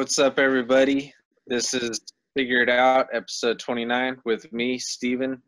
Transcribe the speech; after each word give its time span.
What's 0.00 0.18
up, 0.18 0.38
everybody? 0.38 1.12
This 1.46 1.74
is 1.74 2.00
Figure 2.34 2.62
It 2.62 2.70
Out, 2.70 3.08
episode 3.12 3.58
29, 3.58 4.16
with 4.24 4.50
me, 4.50 4.78
Steven, 4.78 5.42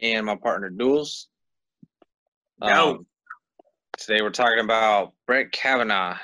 and 0.00 0.26
my 0.26 0.36
partner, 0.36 0.70
Duels. 0.70 1.26
Yo. 2.62 2.90
Um, 2.90 3.06
today 3.98 4.22
we're 4.22 4.30
talking 4.30 4.60
about 4.60 5.14
Brett 5.26 5.50
Kavanaugh. 5.50 6.16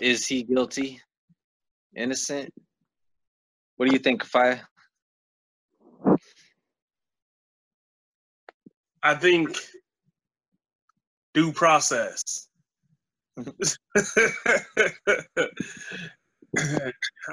Is 0.00 0.26
he 0.26 0.44
guilty? 0.44 1.02
Innocent? 1.94 2.50
What 3.76 3.86
do 3.86 3.92
you 3.92 4.00
think, 4.00 4.24
Fi? 4.24 4.62
I 9.02 9.14
think 9.16 9.58
due 11.34 11.52
process. 11.52 12.48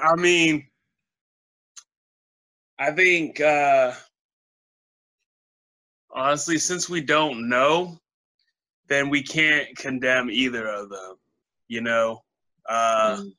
I 0.02 0.16
mean, 0.16 0.66
I 2.78 2.90
think 2.90 3.40
uh, 3.40 3.92
honestly, 6.10 6.58
since 6.58 6.88
we 6.88 7.00
don't 7.00 7.48
know, 7.48 7.98
then 8.88 9.08
we 9.10 9.22
can't 9.22 9.76
condemn 9.76 10.30
either 10.30 10.66
of 10.66 10.90
them. 10.90 11.16
You 11.68 11.80
know, 11.82 12.22
uh, 12.68 13.18
Mm. 13.18 13.32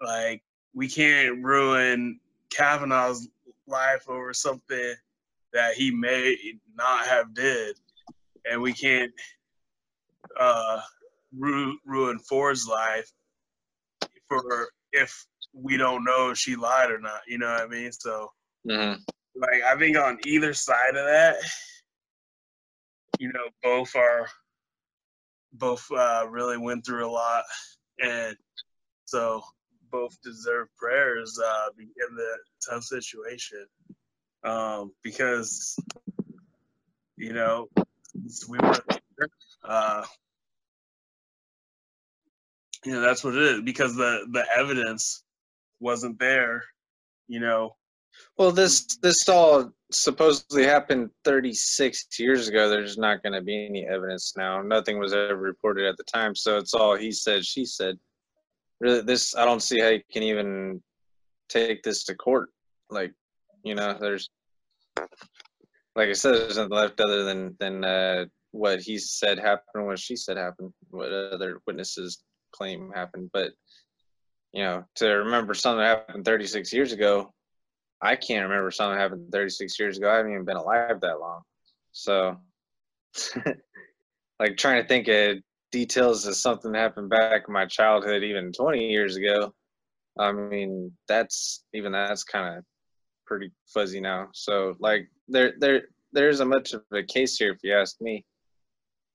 like 0.00 0.42
we 0.74 0.88
can't 0.88 1.42
ruin 1.42 2.20
Kavanaugh's 2.50 3.28
life 3.66 4.08
over 4.08 4.32
something 4.32 4.94
that 5.52 5.74
he 5.74 5.90
may 5.90 6.36
not 6.74 7.06
have 7.06 7.34
did, 7.34 7.76
and 8.44 8.60
we 8.60 8.72
can't 8.72 9.12
uh, 10.38 10.80
ru- 11.36 11.78
ruin 11.84 12.18
Ford's 12.18 12.66
life 12.66 13.10
for 14.28 14.68
if 14.92 15.26
we 15.52 15.76
don't 15.76 16.04
know 16.04 16.30
if 16.30 16.38
she 16.38 16.56
lied 16.56 16.90
or 16.90 16.98
not. 16.98 17.20
You 17.26 17.38
know 17.38 17.50
what 17.50 17.62
I 17.62 17.66
mean? 17.66 17.92
So, 17.92 18.32
Mhm. 18.66 19.00
like, 19.34 19.62
I 19.62 19.76
think 19.78 19.96
on 19.96 20.18
either 20.24 20.52
side 20.54 20.96
of 20.96 21.06
that, 21.06 21.36
you 23.18 23.32
know, 23.32 23.48
both 23.62 23.94
are 23.96 24.28
both 25.52 25.90
uh, 25.90 26.26
really 26.28 26.58
went 26.58 26.84
through 26.84 27.06
a 27.06 27.10
lot, 27.10 27.44
and 28.00 28.36
so 29.06 29.42
both 29.90 30.20
deserve 30.22 30.68
prayers 30.76 31.38
uh, 31.38 31.68
in 31.78 32.14
the 32.14 32.38
tough 32.68 32.84
situation 32.84 33.66
um, 34.44 34.92
because 35.02 35.76
you 37.16 37.32
know 37.32 37.68
we 38.48 38.58
were 38.58 38.82
uh, 39.64 40.04
you 42.84 42.92
know 42.92 43.00
that's 43.00 43.24
what 43.24 43.34
it 43.34 43.42
is 43.42 43.60
because 43.62 43.94
the 43.96 44.26
the 44.32 44.44
evidence 44.56 45.24
wasn't 45.80 46.18
there 46.18 46.62
you 47.28 47.40
know 47.40 47.74
Well, 48.36 48.52
this 48.52 48.98
this 49.02 49.28
all 49.28 49.72
supposedly 49.90 50.64
happened 50.64 51.10
36 51.24 52.06
years 52.18 52.48
ago. 52.48 52.68
There's 52.68 52.98
not 52.98 53.22
going 53.22 53.32
to 53.32 53.40
be 53.40 53.66
any 53.66 53.86
evidence 53.86 54.34
now. 54.36 54.62
Nothing 54.62 54.98
was 54.98 55.12
ever 55.12 55.36
reported 55.36 55.86
at 55.86 55.96
the 55.96 56.04
time, 56.04 56.34
so 56.34 56.56
it's 56.58 56.74
all 56.74 56.96
he 56.96 57.12
said, 57.12 57.44
she 57.44 57.64
said. 57.64 57.96
Really, 58.80 59.02
this 59.02 59.34
I 59.34 59.44
don't 59.44 59.62
see 59.62 59.80
how 59.80 59.88
you 59.88 60.02
can 60.12 60.22
even 60.22 60.82
take 61.48 61.82
this 61.82 62.04
to 62.04 62.14
court. 62.14 62.50
Like, 62.90 63.12
you 63.64 63.74
know, 63.74 63.96
there's 64.00 64.30
like 65.96 66.08
I 66.08 66.12
said, 66.12 66.34
there's 66.34 66.56
nothing 66.56 66.72
left 66.72 67.00
other 67.00 67.24
than 67.24 67.56
than 67.58 67.84
uh, 67.84 68.26
what 68.52 68.80
he 68.80 68.98
said 68.98 69.38
happened, 69.38 69.86
what 69.86 69.98
she 69.98 70.16
said 70.16 70.36
happened, 70.36 70.72
what 70.90 71.12
other 71.12 71.60
witnesses 71.66 72.22
claim 72.58 72.92
happened. 72.94 73.30
But 73.32 73.52
you 74.52 74.62
know, 74.62 74.84
to 74.96 75.06
remember 75.06 75.54
something 75.54 75.78
that 75.78 76.06
happened 76.08 76.24
36 76.24 76.72
years 76.72 76.92
ago, 76.92 77.32
I 78.00 78.16
can't 78.16 78.48
remember 78.48 78.70
something 78.70 78.96
that 78.96 79.02
happened 79.02 79.32
36 79.32 79.78
years 79.78 79.98
ago. 79.98 80.10
I 80.10 80.16
haven't 80.16 80.32
even 80.32 80.44
been 80.44 80.56
alive 80.56 81.00
that 81.00 81.20
long. 81.20 81.42
So, 81.92 82.36
like 84.40 84.56
trying 84.56 84.82
to 84.82 84.88
think 84.88 85.08
of 85.08 85.38
details 85.72 86.26
of 86.26 86.36
something 86.36 86.72
that 86.72 86.78
happened 86.78 87.10
back 87.10 87.44
in 87.46 87.52
my 87.52 87.66
childhood, 87.66 88.22
even 88.22 88.52
20 88.52 88.88
years 88.88 89.16
ago. 89.16 89.52
I 90.18 90.32
mean, 90.32 90.92
that's 91.06 91.64
even 91.74 91.92
that's 91.92 92.24
kind 92.24 92.58
of 92.58 92.64
pretty 93.26 93.52
fuzzy 93.72 94.00
now. 94.00 94.28
So, 94.32 94.74
like, 94.80 95.08
there, 95.28 95.52
there, 95.58 95.82
there's 96.12 96.40
a 96.40 96.44
much 96.44 96.72
of 96.72 96.82
a 96.92 97.02
case 97.02 97.36
here, 97.36 97.52
if 97.52 97.58
you 97.62 97.74
ask 97.74 98.00
me. 98.00 98.24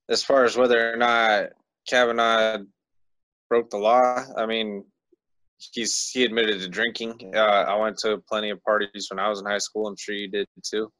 As 0.10 0.24
far 0.24 0.44
as 0.44 0.58
whether 0.58 0.94
or 0.94 0.98
not 0.98 1.50
Kavanaugh 1.88 2.60
broke 3.54 3.70
the 3.70 3.78
law, 3.78 4.26
I 4.36 4.48
mean, 4.48 4.84
he's 5.60 6.10
he 6.10 6.26
admitted 6.26 6.60
to 6.62 6.68
drinking. 6.68 7.34
Uh, 7.36 7.66
I 7.74 7.76
went 7.76 8.00
to 8.00 8.18
plenty 8.28 8.50
of 8.50 8.64
parties 8.64 9.06
when 9.12 9.20
I 9.20 9.30
was 9.30 9.42
in 9.42 9.46
high 9.46 9.60
school. 9.60 9.86
I'm 9.86 9.96
sure 9.96 10.16
you 10.16 10.28
did 10.28 10.48
too. 10.68 10.92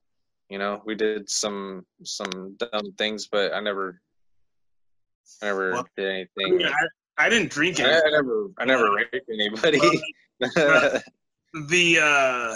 You 0.52 0.60
know, 0.60 0.80
we 0.86 0.94
did 0.94 1.28
some 1.28 1.84
some 2.04 2.56
dumb 2.60 2.94
things, 3.00 3.28
but 3.32 3.56
I 3.56 3.60
never, 3.60 4.00
I 5.42 5.48
never 5.48 5.72
Well, 5.72 5.88
did 5.98 6.06
I, 6.06 6.14
anything. 6.14 6.58
mean, 6.58 6.68
I, 6.68 7.26
I 7.26 7.30
didn't 7.30 7.50
drink 7.50 7.80
I, 7.80 7.90
it 7.90 8.04
I 8.06 8.12
never, 8.12 8.52
I 8.60 8.66
never 8.66 8.94
raped 8.94 9.30
anybody. 9.34 9.80
the 11.70 12.00
uh 12.02 12.56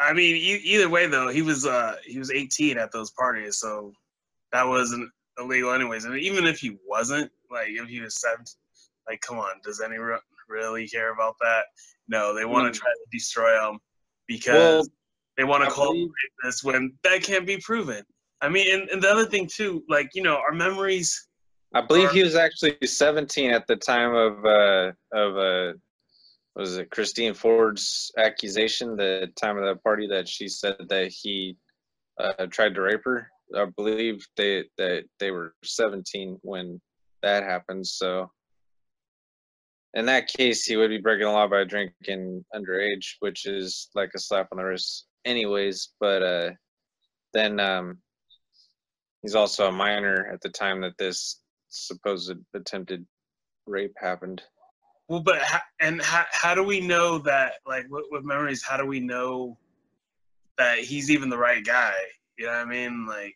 i 0.00 0.12
mean 0.12 0.36
e- 0.36 0.62
either 0.64 0.88
way 0.88 1.08
though 1.08 1.28
he 1.28 1.42
was 1.42 1.66
uh 1.66 1.96
he 2.04 2.16
was 2.18 2.30
18 2.30 2.78
at 2.78 2.92
those 2.92 3.10
parties 3.10 3.58
so 3.58 3.92
that 4.52 4.64
wasn't 4.66 5.10
illegal 5.38 5.72
anyways. 5.72 6.04
And 6.04 6.16
even 6.16 6.46
if 6.46 6.58
he 6.58 6.76
wasn't 6.86 7.30
like 7.50 7.68
if 7.68 7.88
he 7.88 8.00
was 8.00 8.20
17 8.20 8.44
like 9.08 9.20
come 9.22 9.38
on 9.38 9.52
does 9.64 9.80
anyone 9.80 10.18
really 10.48 10.86
care 10.88 11.12
about 11.12 11.36
that? 11.40 11.64
No 12.08 12.34
they 12.34 12.44
want 12.44 12.72
to 12.72 12.78
try 12.78 12.90
to 12.90 13.06
destroy 13.16 13.68
him 13.68 13.78
because 14.26 14.54
well, 14.56 14.86
they 15.36 15.44
want 15.44 15.64
to 15.64 15.70
call 15.70 15.92
believe- 15.92 16.10
this 16.44 16.62
when 16.62 16.92
that 17.04 17.22
can't 17.22 17.46
be 17.46 17.58
proven. 17.58 18.04
I 18.40 18.48
mean 18.48 18.72
and, 18.72 18.88
and 18.90 19.02
the 19.02 19.08
other 19.08 19.26
thing 19.26 19.48
too 19.52 19.82
like 19.88 20.10
you 20.14 20.22
know 20.22 20.36
our 20.36 20.52
memories 20.52 21.26
I 21.74 21.82
believe 21.82 22.10
he 22.12 22.22
was 22.22 22.34
actually 22.34 22.78
17 22.82 23.50
at 23.50 23.66
the 23.66 23.76
time 23.76 24.14
of 24.14 24.44
uh 24.44 24.92
of 25.12 25.36
uh 25.36 25.72
was 26.58 26.76
it 26.76 26.90
Christine 26.90 27.34
Ford's 27.34 28.10
accusation 28.18 28.96
the 28.96 29.30
time 29.36 29.56
of 29.56 29.64
the 29.64 29.76
party 29.76 30.08
that 30.08 30.26
she 30.26 30.48
said 30.48 30.74
that 30.88 31.12
he 31.12 31.56
uh, 32.18 32.46
tried 32.46 32.74
to 32.74 32.82
rape 32.82 33.04
her. 33.04 33.30
I 33.56 33.66
believe 33.76 34.26
they 34.36 34.64
that 34.76 35.04
they 35.18 35.30
were 35.30 35.54
17 35.64 36.38
when 36.42 36.80
that 37.22 37.42
happened. 37.42 37.86
So 37.86 38.30
in 39.94 40.06
that 40.06 40.28
case, 40.28 40.64
he 40.64 40.76
would 40.76 40.90
be 40.90 40.98
breaking 40.98 41.26
the 41.26 41.32
law 41.32 41.48
by 41.48 41.64
drinking 41.64 42.44
underage, 42.54 43.14
which 43.20 43.46
is 43.46 43.88
like 43.94 44.10
a 44.14 44.18
slap 44.18 44.48
on 44.52 44.58
the 44.58 44.64
wrist, 44.64 45.06
anyways. 45.24 45.90
But 45.98 46.22
uh, 46.22 46.50
then 47.32 47.58
um, 47.58 47.98
he's 49.22 49.34
also 49.34 49.68
a 49.68 49.72
minor 49.72 50.30
at 50.32 50.40
the 50.42 50.50
time 50.50 50.80
that 50.82 50.98
this 50.98 51.40
supposed 51.68 52.34
attempted 52.54 53.06
rape 53.66 53.94
happened. 53.98 54.42
Well, 55.08 55.20
but 55.20 55.40
and 55.80 56.02
how, 56.02 56.26
how 56.30 56.54
do 56.54 56.62
we 56.62 56.80
know 56.80 57.18
that, 57.20 57.54
like, 57.66 57.86
with, 57.88 58.04
with 58.10 58.24
memories, 58.24 58.62
how 58.62 58.76
do 58.76 58.84
we 58.84 59.00
know 59.00 59.56
that 60.58 60.80
he's 60.80 61.10
even 61.10 61.30
the 61.30 61.38
right 61.38 61.64
guy? 61.64 61.94
You 62.38 62.46
know 62.46 62.52
what 62.52 62.58
I 62.60 62.64
mean? 62.66 63.06
Like, 63.06 63.34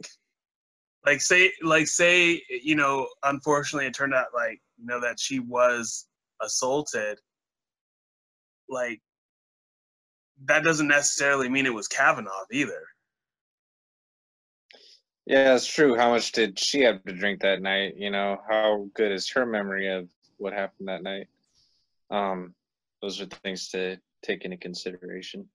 like 1.04 1.20
say, 1.20 1.52
like 1.62 1.88
say, 1.88 2.40
you 2.48 2.76
know, 2.76 3.08
unfortunately, 3.24 3.86
it 3.86 3.94
turned 3.94 4.14
out 4.14 4.28
like, 4.32 4.62
you 4.78 4.86
know, 4.86 5.00
that 5.00 5.18
she 5.18 5.40
was 5.40 6.06
assaulted. 6.40 7.18
Like, 8.68 9.00
that 10.44 10.62
doesn't 10.62 10.88
necessarily 10.88 11.48
mean 11.48 11.66
it 11.66 11.74
was 11.74 11.88
Kavanaugh 11.88 12.44
either. 12.52 12.82
Yeah, 15.26 15.44
that's 15.44 15.66
true. 15.66 15.96
How 15.96 16.10
much 16.10 16.32
did 16.32 16.58
she 16.58 16.82
have 16.82 17.02
to 17.04 17.12
drink 17.12 17.40
that 17.40 17.62
night? 17.62 17.94
You 17.96 18.10
know, 18.10 18.40
how 18.48 18.88
good 18.94 19.12
is 19.12 19.30
her 19.30 19.46
memory 19.46 19.88
of 19.88 20.08
what 20.38 20.52
happened 20.52 20.88
that 20.88 21.02
night? 21.02 21.28
Um, 22.10 22.54
those 23.00 23.20
are 23.20 23.26
things 23.26 23.68
to 23.70 23.98
take 24.22 24.44
into 24.44 24.56
consideration. 24.56 25.48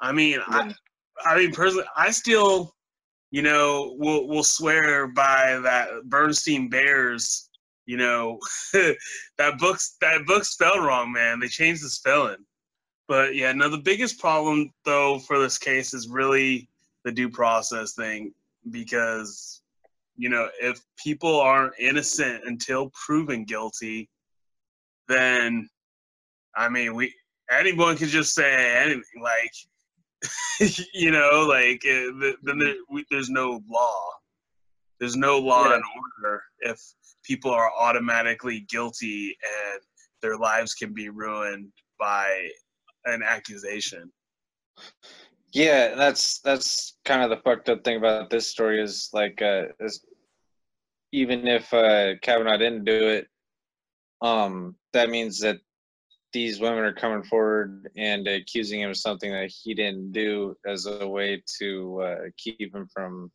I 0.00 0.12
mean, 0.12 0.40
I, 0.46 0.74
I 1.24 1.38
mean, 1.38 1.52
personally, 1.52 1.86
I 1.96 2.10
still, 2.10 2.74
you 3.30 3.42
know, 3.42 3.94
will 3.98 4.28
will 4.28 4.44
swear 4.44 5.06
by 5.06 5.58
that 5.62 5.88
Bernstein 6.04 6.68
Bears. 6.68 7.48
You 7.86 7.98
know, 7.98 8.38
that 8.72 9.58
book's 9.58 9.96
that 10.00 10.26
book 10.26 10.44
spelled 10.44 10.84
wrong, 10.84 11.12
man. 11.12 11.40
They 11.40 11.48
changed 11.48 11.84
the 11.84 11.88
spelling. 11.88 12.44
But 13.06 13.34
yeah, 13.34 13.52
no, 13.52 13.68
the 13.68 13.78
biggest 13.78 14.18
problem 14.18 14.72
though 14.84 15.18
for 15.18 15.38
this 15.38 15.58
case 15.58 15.92
is 15.92 16.08
really 16.08 16.68
the 17.04 17.12
due 17.12 17.28
process 17.28 17.92
thing 17.94 18.32
because 18.70 19.60
you 20.16 20.30
know 20.30 20.48
if 20.60 20.80
people 20.96 21.38
aren't 21.38 21.74
innocent 21.78 22.44
until 22.46 22.90
proven 22.90 23.44
guilty, 23.44 24.08
then 25.08 25.68
I 26.56 26.68
mean 26.70 26.94
we 26.94 27.14
anyone 27.50 27.96
can 27.96 28.08
just 28.08 28.34
say 28.34 28.76
anything 28.76 29.22
like 29.22 29.52
you 30.94 31.10
know 31.10 31.46
like 31.48 31.82
uh, 31.84 32.32
then 32.42 32.58
there, 32.58 32.74
we, 32.90 33.04
there's 33.10 33.30
no 33.30 33.62
law 33.68 34.00
There's 35.00 35.16
no 35.16 35.38
law 35.38 35.68
Yeah. 35.68 35.74
and 35.76 35.84
order 36.22 36.42
if 36.60 36.80
people 37.24 37.50
are 37.50 37.70
automatically 37.78 38.60
guilty 38.68 39.36
and 39.42 39.80
their 40.22 40.36
lives 40.36 40.74
can 40.74 40.94
be 40.94 41.08
ruined 41.08 41.70
by 41.98 42.48
an 43.04 43.22
accusation. 43.22 44.10
Yeah, 45.52 45.94
that's 45.94 46.40
that's 46.40 46.96
kind 47.04 47.22
of 47.22 47.30
the 47.30 47.36
fucked 47.44 47.68
up 47.68 47.84
thing 47.84 47.96
about 47.98 48.30
this 48.30 48.48
story 48.50 48.80
is 48.82 49.10
like 49.12 49.40
uh 49.42 49.64
is 49.80 50.04
even 51.12 51.46
if 51.46 51.72
uh 51.72 52.14
Kavanaugh 52.22 52.56
didn't 52.56 52.84
do 52.84 53.08
it, 53.08 53.28
um 54.20 54.76
that 54.92 55.10
means 55.10 55.40
that 55.40 55.58
these 56.34 56.60
women 56.60 56.80
are 56.80 56.92
coming 56.92 57.22
forward 57.22 57.88
and 57.96 58.26
accusing 58.26 58.80
him 58.80 58.90
of 58.90 58.96
something 58.96 59.30
that 59.32 59.50
he 59.62 59.72
didn't 59.72 60.12
do 60.12 60.56
as 60.66 60.84
a 60.84 61.06
way 61.06 61.40
to 61.58 62.02
uh, 62.02 62.16
keep 62.36 62.74
him 62.74 62.88
from 62.92 63.30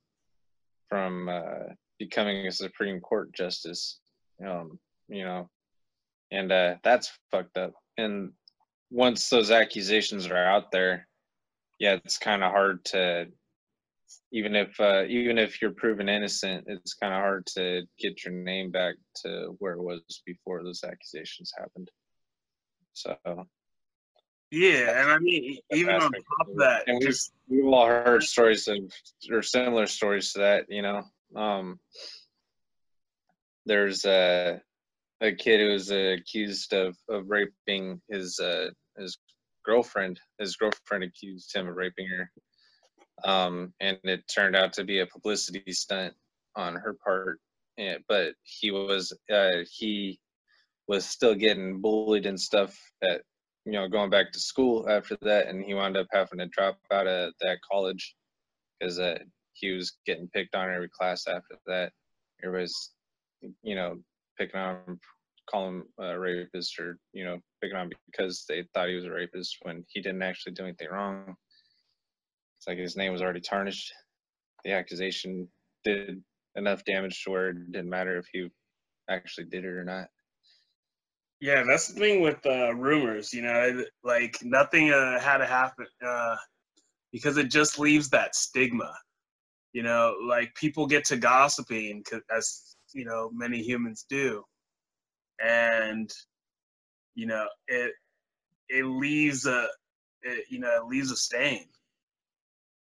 from 0.89 1.29
uh, 1.29 1.73
becoming 1.97 2.45
a 2.45 2.51
Supreme 2.51 2.99
Court 2.99 3.33
justice. 3.33 3.99
Um, 4.45 4.79
you 5.07 5.23
know, 5.23 5.49
and 6.29 6.51
uh, 6.51 6.75
that's 6.83 7.11
fucked 7.31 7.57
up. 7.57 7.73
And 7.97 8.33
once 8.91 9.29
those 9.29 9.49
accusations 9.49 10.27
are 10.27 10.37
out 10.37 10.71
there, 10.71 11.07
yeah, 11.79 11.97
it's 12.03 12.17
kind 12.17 12.43
of 12.43 12.51
hard 12.51 12.83
to 12.85 13.27
even 14.33 14.55
if 14.55 14.77
uh, 14.79 15.03
even 15.07 15.37
if 15.37 15.61
you're 15.61 15.71
proven 15.71 16.09
innocent, 16.09 16.65
it's 16.67 16.95
kind 16.95 17.13
of 17.13 17.21
hard 17.21 17.45
to 17.55 17.83
get 17.97 18.25
your 18.25 18.33
name 18.33 18.71
back 18.71 18.95
to 19.23 19.55
where 19.59 19.73
it 19.73 19.81
was 19.81 20.01
before 20.25 20.63
those 20.63 20.83
accusations 20.83 21.53
happened. 21.57 21.89
So 22.99 23.47
Yeah, 24.51 25.01
and 25.01 25.11
I 25.11 25.19
mean, 25.19 25.59
even 25.71 25.95
on 25.95 26.11
top 26.11 26.47
of 26.49 26.57
that, 26.57 26.83
And 26.87 26.97
we've- 26.97 27.07
just 27.07 27.31
we've 27.47 27.65
all 27.65 27.85
heard 27.87 28.23
stories 28.23 28.67
of 28.67 28.77
or 29.31 29.41
similar 29.41 29.87
stories 29.87 30.33
to 30.33 30.39
that. 30.39 30.65
You 30.69 30.81
know, 30.81 31.03
um, 31.35 31.79
there's 33.65 34.05
a 34.05 34.61
a 35.21 35.33
kid 35.33 35.59
who 35.59 35.69
was 35.73 35.91
uh, 35.91 36.15
accused 36.19 36.73
of 36.73 36.97
of 37.07 37.29
raping 37.29 38.01
his 38.09 38.39
uh, 38.39 38.69
his 38.97 39.17
girlfriend. 39.63 40.19
His 40.39 40.55
girlfriend 40.57 41.03
accused 41.03 41.55
him 41.55 41.67
of 41.67 41.75
raping 41.75 42.07
her, 42.07 42.31
um, 43.23 43.73
and 43.79 43.97
it 44.03 44.27
turned 44.27 44.55
out 44.55 44.73
to 44.73 44.83
be 44.83 44.99
a 44.99 45.05
publicity 45.05 45.71
stunt 45.71 46.13
on 46.55 46.75
her 46.75 46.95
part. 47.03 47.39
And, 47.77 48.03
but 48.09 48.33
he 48.43 48.71
was 48.71 49.13
uh, 49.31 49.63
he 49.71 50.19
was 50.89 51.05
still 51.05 51.35
getting 51.35 51.79
bullied 51.79 52.25
and 52.25 52.41
stuff 52.41 52.75
at 53.03 53.21
you 53.63 53.73
know 53.73 53.87
going 53.87 54.09
back 54.09 54.31
to 54.31 54.39
school 54.39 54.89
after 54.89 55.15
that, 55.21 55.47
and 55.47 55.63
he 55.63 55.75
wound 55.75 55.95
up 55.95 56.07
having 56.11 56.39
to 56.39 56.47
drop 56.47 56.79
out 56.91 57.07
of 57.07 57.31
that 57.39 57.59
college 57.71 58.15
because 58.79 58.97
uh, 58.97 59.19
he 59.53 59.71
was 59.71 59.97
getting 60.07 60.27
picked 60.33 60.55
on 60.55 60.73
every 60.73 60.89
class 60.89 61.27
after 61.27 61.57
that. 61.67 61.93
Everybody's 62.43 62.91
you 63.61 63.75
know 63.75 63.99
picking 64.37 64.59
on 64.59 64.77
him, 64.87 64.99
calling 65.49 65.75
him 65.75 65.83
a 65.99 66.19
rapist, 66.19 66.79
or 66.79 66.97
you 67.13 67.23
know 67.23 67.37
picking 67.61 67.77
on 67.77 67.91
because 68.11 68.45
they 68.49 68.63
thought 68.73 68.89
he 68.89 68.95
was 68.95 69.05
a 69.05 69.11
rapist 69.11 69.57
when 69.61 69.85
he 69.89 70.01
didn't 70.01 70.23
actually 70.23 70.53
do 70.53 70.63
anything 70.63 70.89
wrong. 70.89 71.35
It's 72.57 72.67
like 72.67 72.79
his 72.79 72.97
name 72.97 73.13
was 73.13 73.21
already 73.21 73.41
tarnished. 73.41 73.93
The 74.65 74.71
accusation 74.71 75.47
did 75.83 76.23
enough 76.55 76.83
damage 76.83 77.23
to 77.23 77.29
where 77.29 77.49
it 77.49 77.71
didn't 77.71 77.89
matter 77.89 78.17
if 78.17 78.25
he 78.33 78.49
actually 79.07 79.45
did 79.45 79.65
it 79.65 79.67
or 79.67 79.85
not. 79.85 80.07
Yeah, 81.41 81.63
that's 81.67 81.87
the 81.87 81.99
thing 81.99 82.21
with 82.21 82.45
uh, 82.45 82.73
rumors. 82.75 83.33
You 83.33 83.43
know, 83.43 83.83
like 84.03 84.37
nothing 84.43 84.91
uh, 84.91 85.19
had 85.19 85.37
to 85.39 85.45
happen 85.45 85.87
uh, 86.05 86.35
because 87.11 87.37
it 87.37 87.49
just 87.49 87.79
leaves 87.79 88.09
that 88.09 88.35
stigma. 88.35 88.93
You 89.73 89.83
know, 89.83 90.15
like 90.27 90.53
people 90.55 90.87
get 90.87 91.05
to 91.05 91.17
gossiping, 91.17 92.03
as 92.35 92.75
you 92.93 93.05
know 93.05 93.29
many 93.33 93.61
humans 93.61 94.05
do, 94.09 94.43
and 95.39 96.09
you 97.15 97.27
know 97.27 97.47
it 97.67 97.93
it 98.69 98.85
leaves 98.85 99.45
a 99.45 99.67
it, 100.23 100.45
you 100.49 100.59
know 100.59 100.75
it 100.77 100.87
leaves 100.87 101.11
a 101.11 101.15
stain 101.17 101.65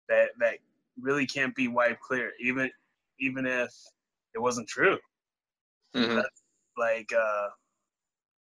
that 0.09 0.29
that 0.39 0.59
really 0.99 1.25
can't 1.25 1.55
be 1.55 1.67
wiped 1.67 2.01
clear, 2.01 2.31
even 2.39 2.69
even 3.19 3.45
if 3.45 3.71
it 4.35 4.39
wasn't 4.39 4.67
true. 4.67 4.97
Mhm. 5.95 6.23
like 6.77 7.11
uh 7.13 7.49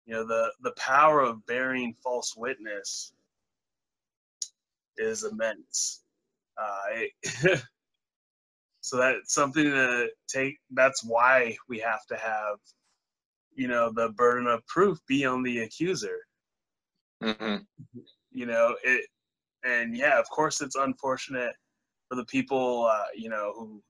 you 0.06 0.14
know 0.14 0.26
the 0.26 0.52
the 0.62 0.72
power 0.78 1.22
of 1.22 1.46
bearing 1.46 1.94
false 2.04 2.36
witness 2.36 3.14
is 4.98 5.24
immense 5.24 6.02
uh 6.58 6.82
it, 6.92 7.64
so 8.82 8.98
that's 8.98 9.34
something 9.34 9.64
to 9.64 10.10
take 10.28 10.58
that's 10.72 11.04
why 11.04 11.56
we 11.70 11.80
have 11.80 12.06
to 12.06 12.16
have 12.18 12.58
you 13.56 13.68
know 13.68 13.92
the 13.92 14.10
burden 14.10 14.48
of 14.48 14.66
proof 14.68 15.00
be 15.08 15.26
on 15.26 15.44
the 15.44 15.60
accuser 15.60 16.18
Mhm. 17.22 17.66
you 18.32 18.46
know 18.46 18.76
it 18.84 19.06
and 19.64 19.96
yeah 19.96 20.20
of 20.20 20.30
course 20.30 20.60
it's 20.62 20.76
unfortunate 20.76 21.56
for 22.10 22.16
the 22.16 22.26
people 22.26 22.86
uh 22.86 23.06
you 23.16 23.30
know 23.30 23.54
who 23.56 23.82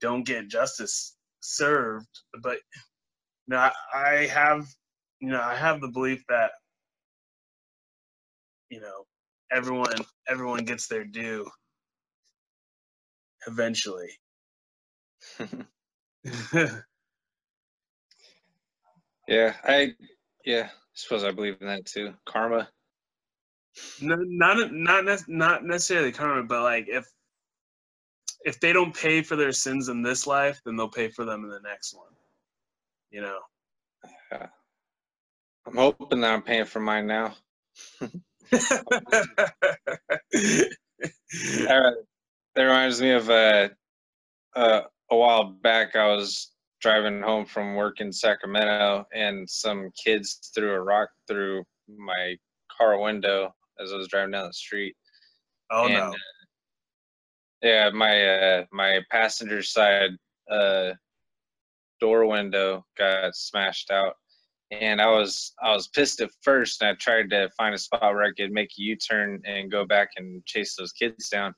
don't 0.00 0.24
get 0.26 0.48
justice 0.48 1.16
served 1.40 2.08
but 2.42 2.58
you 3.46 3.54
know 3.54 3.58
I, 3.58 3.72
I 3.94 4.26
have 4.26 4.66
you 5.20 5.28
know 5.30 5.40
i 5.42 5.54
have 5.54 5.80
the 5.80 5.88
belief 5.88 6.24
that 6.28 6.52
you 8.70 8.80
know 8.80 9.04
everyone 9.52 9.92
everyone 10.28 10.64
gets 10.64 10.88
their 10.88 11.04
due 11.04 11.48
eventually 13.46 14.10
yeah, 19.28 19.54
I 19.64 19.94
yeah, 20.44 20.68
I 20.68 20.70
suppose 20.94 21.24
I 21.24 21.32
believe 21.32 21.56
in 21.60 21.66
that 21.68 21.86
too. 21.86 22.14
Karma. 22.26 22.68
no, 24.00 24.16
not 24.18 24.72
not 24.72 25.20
not 25.28 25.64
necessarily 25.64 26.12
karma 26.12 26.42
but 26.44 26.62
like 26.62 26.86
if 26.88 27.06
if 28.44 28.60
they 28.60 28.72
don't 28.72 28.94
pay 28.94 29.22
for 29.22 29.36
their 29.36 29.52
sins 29.52 29.88
in 29.88 30.02
this 30.02 30.26
life 30.26 30.60
then 30.64 30.76
they'll 30.76 30.88
pay 30.88 31.08
for 31.08 31.24
them 31.24 31.44
in 31.44 31.50
the 31.50 31.60
next 31.60 31.94
one 31.94 32.12
you 33.10 33.20
know 33.20 33.38
I'm 35.66 35.76
hoping 35.76 36.20
that 36.20 36.32
I'm 36.32 36.42
paying 36.42 36.64
for 36.64 36.80
mine 36.80 37.06
now. 37.06 37.34
That 42.56 42.62
reminds 42.62 43.02
me 43.02 43.10
of 43.10 43.28
uh, 43.28 43.68
uh, 44.54 44.80
a 45.10 45.16
while 45.16 45.44
back. 45.44 45.94
I 45.94 46.06
was 46.06 46.52
driving 46.80 47.20
home 47.20 47.44
from 47.44 47.74
work 47.74 48.00
in 48.00 48.10
Sacramento, 48.10 49.04
and 49.12 49.48
some 49.48 49.90
kids 50.02 50.50
threw 50.54 50.72
a 50.72 50.80
rock 50.80 51.10
through 51.28 51.64
my 51.86 52.36
car 52.76 52.98
window 52.98 53.54
as 53.78 53.92
I 53.92 53.96
was 53.96 54.08
driving 54.08 54.30
down 54.30 54.46
the 54.46 54.54
street. 54.54 54.96
oh 55.70 55.84
and, 55.84 55.94
no 55.94 56.10
uh, 56.10 56.14
yeah, 57.62 57.90
my 57.90 58.24
uh, 58.24 58.64
my 58.72 59.00
passenger 59.10 59.62
side 59.62 60.10
uh, 60.50 60.92
door 62.00 62.26
window 62.26 62.86
got 62.96 63.34
smashed 63.34 63.90
out, 63.90 64.14
and 64.70 65.00
I 65.00 65.10
was 65.10 65.52
I 65.62 65.72
was 65.72 65.88
pissed 65.88 66.20
at 66.20 66.30
first, 66.42 66.82
and 66.82 66.90
I 66.90 66.94
tried 66.94 67.30
to 67.30 67.50
find 67.56 67.74
a 67.74 67.78
spot 67.78 68.02
where 68.02 68.24
I 68.24 68.32
could 68.36 68.52
make 68.52 68.70
a 68.70 68.82
U-turn 68.82 69.40
and 69.44 69.70
go 69.70 69.84
back 69.84 70.10
and 70.16 70.44
chase 70.44 70.74
those 70.76 70.92
kids 70.92 71.28
down, 71.28 71.54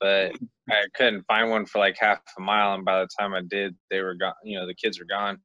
but 0.00 0.32
I 0.70 0.84
couldn't 0.94 1.26
find 1.26 1.50
one 1.50 1.66
for 1.66 1.78
like 1.78 1.96
half 1.98 2.20
a 2.38 2.40
mile, 2.40 2.74
and 2.74 2.84
by 2.84 3.00
the 3.00 3.08
time 3.18 3.34
I 3.34 3.42
did, 3.48 3.74
they 3.90 4.02
were 4.02 4.14
gone. 4.14 4.34
You 4.44 4.58
know, 4.58 4.66
the 4.66 4.74
kids 4.74 4.98
were 4.98 5.06
gone. 5.06 5.38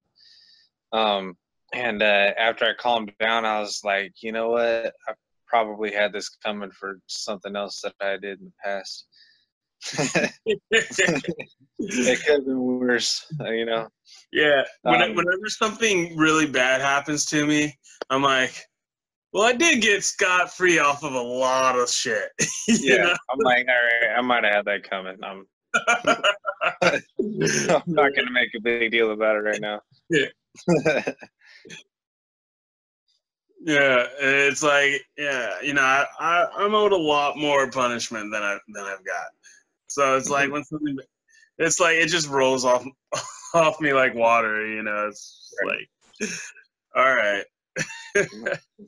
Um, 0.93 1.37
and 1.73 2.01
uh, 2.01 2.33
after 2.37 2.65
I 2.65 2.73
calmed 2.73 3.11
down, 3.19 3.45
I 3.45 3.59
was 3.59 3.81
like, 3.83 4.13
you 4.21 4.31
know 4.31 4.49
what? 4.49 4.93
I 5.07 5.13
probably 5.47 5.91
had 5.91 6.13
this 6.13 6.29
coming 6.29 6.71
for 6.71 6.99
something 7.07 7.55
else 7.55 7.81
that 7.81 7.93
I 8.01 8.17
did 8.17 8.39
in 8.39 8.45
the 8.45 8.53
past. 8.63 9.07
it 10.45 10.59
could 12.25 12.35
have 12.35 12.45
been 12.45 12.61
worse, 12.61 13.25
uh, 13.39 13.51
you 13.51 13.65
know. 13.65 13.87
Yeah, 14.31 14.63
when, 14.81 15.01
Um, 15.01 15.15
whenever 15.15 15.47
something 15.47 16.17
really 16.17 16.47
bad 16.47 16.81
happens 16.81 17.25
to 17.27 17.45
me, 17.45 17.77
I'm 18.09 18.21
like, 18.21 18.53
well, 19.33 19.43
I 19.43 19.53
did 19.53 19.81
get 19.81 20.03
scot 20.03 20.53
free 20.53 20.79
off 20.79 21.03
of 21.03 21.13
a 21.13 21.21
lot 21.21 21.77
of 21.77 21.89
shit. 21.89 22.29
you 22.67 22.95
Yeah, 22.95 23.03
know? 23.03 23.15
I'm 23.29 23.39
like, 23.39 23.67
all 23.67 23.75
right, 23.75 24.17
I 24.17 24.21
might 24.21 24.43
have 24.43 24.53
had 24.53 24.65
that 24.65 24.89
coming. 24.89 25.17
I'm, 25.23 25.45
I'm 27.19 27.83
not 27.87 28.15
gonna 28.15 28.31
make 28.31 28.49
a 28.55 28.61
big 28.61 28.91
deal 28.91 29.11
about 29.11 29.35
it 29.35 29.39
right 29.39 29.61
now. 29.61 29.81
Yeah. 30.09 30.25
yeah, 33.61 34.05
it's 34.19 34.63
like, 34.63 35.01
yeah, 35.17 35.55
you 35.61 35.73
know, 35.73 35.81
I, 35.81 36.05
I 36.19 36.47
I'm 36.57 36.73
owed 36.73 36.93
a 36.93 36.97
lot 36.97 37.37
more 37.37 37.69
punishment 37.69 38.31
than 38.31 38.41
I 38.41 38.57
than 38.73 38.83
I've 38.85 39.05
got. 39.05 39.27
So 39.87 40.17
it's 40.17 40.29
like 40.29 40.51
when 40.51 40.63
something, 40.63 40.97
it's 41.57 41.79
like 41.79 41.95
it 41.97 42.07
just 42.07 42.29
rolls 42.29 42.65
off 42.65 42.85
off 43.53 43.79
me 43.81 43.93
like 43.93 44.13
water. 44.13 44.65
You 44.67 44.83
know, 44.83 45.07
it's 45.07 45.53
Right. 45.65 45.87
like, 46.21 46.29
all 46.95 47.15
right. 47.15 47.45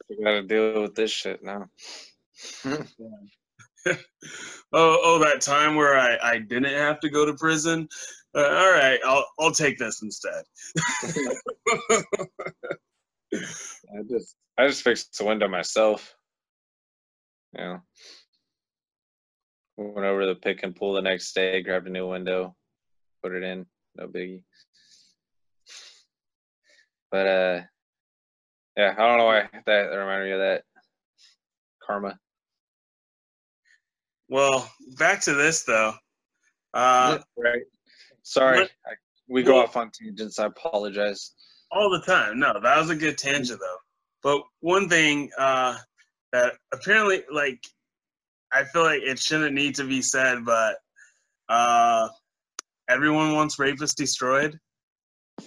we 0.09 0.23
gotta 0.23 0.43
deal 0.43 0.81
with 0.81 0.95
this 0.95 1.11
shit 1.11 1.43
now. 1.43 1.69
oh, 2.65 3.97
oh, 4.73 5.19
that 5.19 5.41
time 5.41 5.75
where 5.75 5.97
I, 5.97 6.17
I 6.21 6.39
didn't 6.39 6.73
have 6.73 6.99
to 7.01 7.09
go 7.09 7.25
to 7.25 7.33
prison. 7.33 7.87
Uh, 8.35 8.41
all 8.43 8.71
right, 8.71 8.99
I'll 9.05 9.25
I'll 9.39 9.51
take 9.51 9.77
this 9.77 10.01
instead. 10.03 10.43
I 13.33 14.01
just 14.09 14.35
I 14.57 14.67
just 14.67 14.83
fixed 14.83 15.17
the 15.17 15.25
window 15.25 15.47
myself. 15.47 16.15
Yeah. 17.53 17.79
Went 19.81 20.05
over 20.05 20.25
the 20.25 20.35
pick 20.35 20.63
and 20.63 20.75
pull 20.75 20.91
the 20.91 21.01
next 21.01 21.31
day, 21.33 21.61
grabbed 21.61 21.87
a 21.87 21.89
new 21.89 22.09
window, 22.09 22.53
put 23.23 23.33
it 23.33 23.43
in, 23.43 23.65
no 23.95 24.07
biggie. 24.07 24.43
But 27.09 27.27
uh 27.27 27.61
yeah, 28.75 28.93
I 28.97 29.07
don't 29.07 29.17
know 29.17 29.25
why 29.25 29.47
that 29.65 29.85
reminded 29.85 30.25
me 30.25 30.31
of 30.33 30.39
that. 30.39 30.63
Karma. 31.81 32.19
Well, 34.27 34.69
back 34.97 35.21
to 35.21 35.33
this 35.33 35.63
though. 35.63 35.93
Uh, 36.73 37.19
right. 37.37 37.63
Sorry, 38.21 38.63
I, 38.85 38.91
we 39.29 39.43
go 39.43 39.63
off 39.63 39.77
on 39.77 39.91
tangents. 39.91 40.39
I 40.39 40.45
apologize. 40.45 41.31
All 41.71 41.89
the 41.89 42.01
time. 42.01 42.37
No, 42.37 42.53
that 42.59 42.77
was 42.77 42.89
a 42.89 42.95
good 42.95 43.17
tangent 43.17 43.59
though. 43.59 43.77
But 44.21 44.43
one 44.59 44.89
thing 44.89 45.31
uh, 45.37 45.77
that 46.33 46.53
apparently, 46.73 47.23
like, 47.31 47.65
I 48.51 48.63
feel 48.65 48.83
like 48.83 49.01
it 49.01 49.19
shouldn't 49.19 49.53
need 49.53 49.75
to 49.75 49.83
be 49.83 50.01
said, 50.01 50.43
but 50.45 50.77
uh, 51.49 52.09
everyone 52.89 53.33
wants 53.33 53.57
rapists 53.57 53.95
destroyed. 53.95 54.59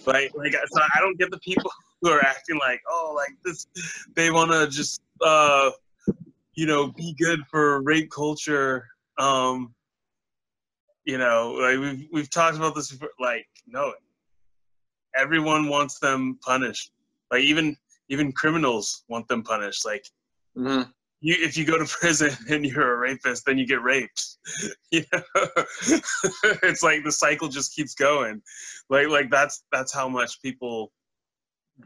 Like, 0.05 0.31
like, 0.35 0.53
so 0.53 0.81
I 0.95 0.99
don't 0.99 1.17
get 1.19 1.31
the 1.31 1.39
people 1.39 1.69
who 2.01 2.09
are 2.09 2.21
acting 2.25 2.57
like, 2.59 2.81
oh, 2.89 3.13
like 3.15 3.35
this, 3.43 3.67
they 4.15 4.31
want 4.31 4.51
to 4.51 4.67
just, 4.67 5.01
uh, 5.21 5.71
you 6.55 6.65
know, 6.65 6.91
be 6.91 7.15
good 7.19 7.41
for 7.49 7.81
rape 7.81 8.09
culture. 8.11 8.87
Um, 9.17 9.73
you 11.05 11.17
know, 11.17 11.57
like 11.59 11.79
we've 11.79 12.07
we've 12.11 12.29
talked 12.29 12.57
about 12.57 12.75
this 12.75 12.91
before. 12.91 13.09
Like, 13.19 13.47
no, 13.67 13.93
everyone 15.15 15.67
wants 15.67 15.99
them 15.99 16.39
punished. 16.41 16.91
Like 17.31 17.41
even 17.41 17.75
even 18.09 18.31
criminals 18.31 19.03
want 19.09 19.27
them 19.27 19.43
punished. 19.43 19.85
Like, 19.85 20.05
mm-hmm. 20.57 20.89
You 21.23 21.35
if 21.39 21.57
you 21.57 21.65
go 21.65 21.79
to 21.79 21.85
prison 21.99 22.31
and 22.49 22.65
you're 22.65 22.93
a 22.93 22.97
rapist, 22.97 23.45
then 23.47 23.57
you 23.57 23.65
get 23.65 23.81
raped. 23.81 24.23
you 24.91 25.03
know, 25.11 25.23
it's 26.61 26.83
like 26.83 27.03
the 27.03 27.11
cycle 27.11 27.47
just 27.47 27.73
keeps 27.73 27.95
going. 27.95 28.41
Like 28.89 29.07
like 29.07 29.31
that's 29.31 29.63
that's 29.71 29.93
how 29.93 30.07
much 30.07 30.41
people 30.41 30.91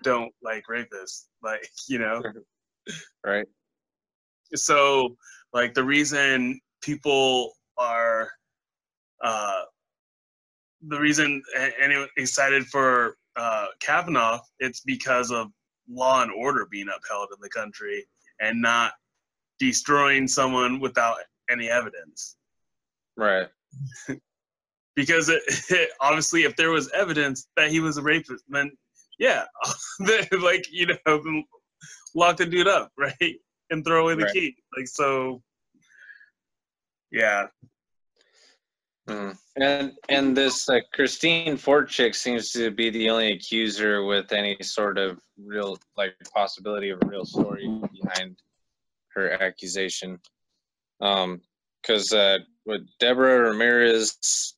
don't 0.03 0.34
like 0.44 0.63
rapists. 0.70 1.25
Like 1.41 1.70
you 1.88 2.00
know, 2.00 2.22
right. 3.25 3.46
So 4.56 5.15
like 5.53 5.74
the 5.74 5.84
reason 5.84 6.60
people 6.82 7.53
are 7.77 8.29
uh, 9.24 9.62
the 10.88 11.00
reason 11.00 11.44
anyone 11.79 12.08
excited 12.17 12.65
for 12.65 13.17
uh, 13.36 13.67
Kavanaugh, 13.79 14.39
it's 14.60 14.82
because 14.82 15.32
of 15.32 15.51
law 15.89 16.24
and 16.24 16.32
order 16.32 16.67
being 16.72 16.88
upheld 16.88 17.29
in 17.34 17.39
the 17.39 17.50
country 17.50 18.03
and 18.39 18.62
not 18.62 18.94
destroying 19.59 20.27
someone 20.27 20.79
without 20.79 21.17
any 21.49 21.69
evidence. 21.69 22.35
Right. 23.15 23.47
because 24.95 25.29
it, 25.29 25.41
it, 25.69 25.89
obviously, 26.01 26.43
if 26.43 26.55
there 26.55 26.71
was 26.71 26.89
evidence 26.91 27.47
that 27.55 27.69
he 27.69 27.79
was 27.79 27.97
a 27.97 28.01
rapist, 28.01 28.43
then 28.49 28.71
yeah, 29.19 29.45
like 30.41 30.67
you 30.71 30.87
know, 31.05 31.43
lock 32.15 32.37
the 32.37 32.45
dude 32.45 32.67
up, 32.67 32.91
right, 32.97 33.35
and 33.69 33.85
throw 33.85 34.03
away 34.03 34.15
the 34.15 34.25
right. 34.25 34.33
key. 34.33 34.55
Like 34.75 34.87
so, 34.87 35.41
yeah. 37.11 37.47
Mm. 39.09 39.37
And 39.55 39.93
and 40.09 40.35
this 40.35 40.67
uh, 40.67 40.79
Christine 40.93 41.55
Ford 41.55 41.87
chick 41.87 42.13
seems 42.13 42.51
to 42.51 42.71
be 42.71 42.89
the 42.89 43.09
only 43.09 43.31
accuser 43.31 44.03
with 44.03 44.33
any 44.33 44.57
sort 44.61 44.97
of 44.97 45.19
real 45.41 45.77
like 45.95 46.13
possibility 46.33 46.89
of 46.89 46.99
a 47.01 47.07
real 47.07 47.25
story 47.25 47.67
behind 48.03 48.35
her 49.17 49.43
accusation. 49.43 50.19
Um, 51.01 51.41
because 51.81 52.12
uh, 52.12 52.39
with 52.65 52.81
Deborah 53.00 53.50
Ramirez, 53.50 54.55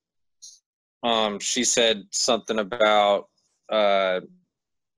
um, 1.04 1.39
she 1.39 1.63
said 1.63 2.04
something 2.12 2.60
about 2.60 3.28
uh, 3.70 4.22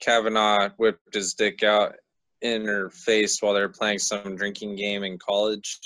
Kavanaugh 0.02 0.70
whipped 0.78 1.14
his 1.14 1.34
dick 1.34 1.64
out 1.64 1.96
in 2.42 2.66
her 2.66 2.90
face 2.90 3.42
while 3.42 3.54
they 3.54 3.62
were 3.62 3.70
playing 3.70 4.00
some 4.00 4.36
drinking 4.36 4.76
game 4.76 5.04
in 5.04 5.18
college. 5.20 5.80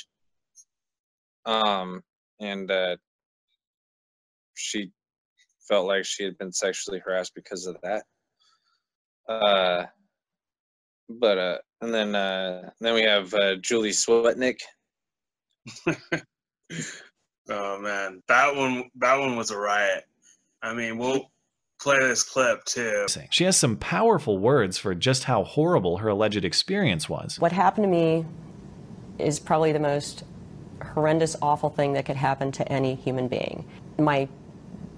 Um, 1.46 2.04
and 2.40 2.70
uh, 2.70 2.98
she 4.56 4.92
felt 5.68 5.88
like 5.88 6.06
she 6.06 6.24
had 6.24 6.38
been 6.38 6.54
sexually 6.54 7.02
harassed 7.04 7.34
because 7.36 7.66
of 7.66 7.78
that. 7.84 8.04
Uh, 9.28 9.86
but 11.10 11.38
uh, 11.38 11.58
and 11.82 11.94
then 11.94 12.16
uh, 12.16 12.70
then 12.80 12.94
we 12.94 13.02
have 13.04 13.34
uh, 13.34 13.56
Julie 13.56 13.92
Swetnick. 13.92 14.60
oh 17.50 17.80
man, 17.80 18.22
that 18.28 18.56
one 18.56 18.90
that 18.96 19.18
one 19.18 19.36
was 19.36 19.52
a 19.52 19.58
riot. 19.58 20.06
I 20.62 20.74
mean, 20.74 20.98
we'll 20.98 21.32
play 21.80 22.00
this 22.00 22.24
clip 22.24 22.64
too. 22.66 23.06
She 23.30 23.44
has 23.44 23.58
some 23.58 23.78
powerful 23.78 24.38
words 24.38 24.78
for 24.78 24.96
just 24.96 25.26
how 25.26 25.44
horrible 25.44 25.98
her 25.98 26.10
alleged 26.10 26.44
experience 26.46 27.10
was. 27.10 27.40
What 27.40 27.52
happened 27.52 27.84
to 27.84 27.90
me 27.90 28.26
is 29.20 29.40
probably 29.40 29.72
the 29.72 29.80
most 29.80 30.24
horrendous, 30.94 31.36
awful 31.42 31.70
thing 31.70 31.94
that 31.94 32.06
could 32.06 32.16
happen 32.16 32.52
to 32.54 32.72
any 32.72 32.96
human 32.96 33.28
being. 33.28 33.66
My 33.98 34.28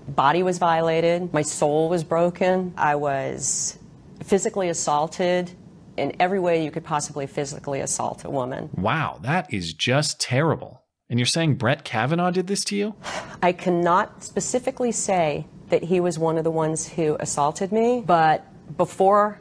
body 0.07 0.43
was 0.43 0.57
violated, 0.57 1.33
my 1.33 1.41
soul 1.41 1.89
was 1.89 2.03
broken, 2.03 2.73
I 2.77 2.95
was 2.95 3.77
physically 4.23 4.69
assaulted 4.69 5.51
in 5.97 6.15
every 6.19 6.39
way 6.39 6.63
you 6.63 6.71
could 6.71 6.83
possibly 6.83 7.27
physically 7.27 7.79
assault 7.79 8.23
a 8.23 8.29
woman. 8.29 8.69
Wow, 8.73 9.19
that 9.21 9.53
is 9.53 9.73
just 9.73 10.19
terrible. 10.19 10.83
And 11.09 11.19
you're 11.19 11.25
saying 11.25 11.55
Brett 11.55 11.83
Kavanaugh 11.83 12.31
did 12.31 12.47
this 12.47 12.63
to 12.65 12.75
you? 12.75 12.95
I 13.41 13.53
cannot 13.53 14.23
specifically 14.23 14.91
say 14.91 15.45
that 15.69 15.83
he 15.83 15.99
was 15.99 16.19
one 16.19 16.37
of 16.37 16.43
the 16.43 16.51
ones 16.51 16.87
who 16.87 17.15
assaulted 17.19 17.71
me, 17.71 18.03
but 18.05 18.45
before 18.77 19.39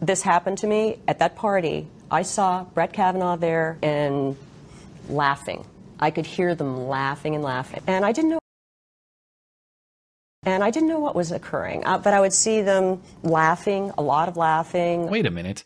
this 0.00 0.22
happened 0.22 0.58
to 0.58 0.66
me 0.66 0.98
at 1.06 1.20
that 1.20 1.36
party, 1.36 1.86
I 2.10 2.22
saw 2.22 2.64
Brett 2.64 2.92
Kavanaugh 2.92 3.36
there 3.36 3.78
and 3.82 4.36
laughing. 5.08 5.64
I 6.00 6.10
could 6.10 6.26
hear 6.26 6.54
them 6.54 6.88
laughing 6.88 7.36
and 7.36 7.44
laughing. 7.44 7.80
And 7.86 8.04
I 8.04 8.10
didn't 8.12 8.30
know 8.30 8.41
and 10.44 10.64
I 10.64 10.70
didn't 10.70 10.88
know 10.88 10.98
what 10.98 11.14
was 11.14 11.30
occurring, 11.30 11.84
uh, 11.84 11.98
but 11.98 12.14
I 12.14 12.20
would 12.20 12.32
see 12.32 12.62
them 12.62 13.00
laughing, 13.22 13.92
a 13.96 14.02
lot 14.02 14.28
of 14.28 14.36
laughing. 14.36 15.08
Wait 15.08 15.26
a 15.26 15.30
minute. 15.30 15.64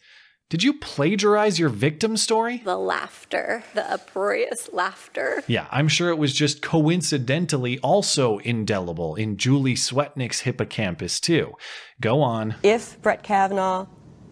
Did 0.48 0.62
you 0.62 0.74
plagiarize 0.74 1.58
your 1.58 1.70
victim 1.70 2.16
story? 2.16 2.58
The 2.58 2.76
laughter, 2.76 3.64
the 3.74 3.90
uproarious 3.90 4.68
laughter. 4.72 5.42
Yeah, 5.48 5.66
I'm 5.72 5.88
sure 5.88 6.10
it 6.10 6.18
was 6.18 6.32
just 6.32 6.62
coincidentally 6.62 7.80
also 7.80 8.38
indelible 8.38 9.16
in 9.16 9.38
Julie 9.38 9.74
Swetnick's 9.74 10.40
hippocampus, 10.40 11.18
too. 11.18 11.54
Go 12.00 12.22
on. 12.22 12.54
If 12.62 13.00
Brett 13.02 13.24
Kavanaugh 13.24 13.86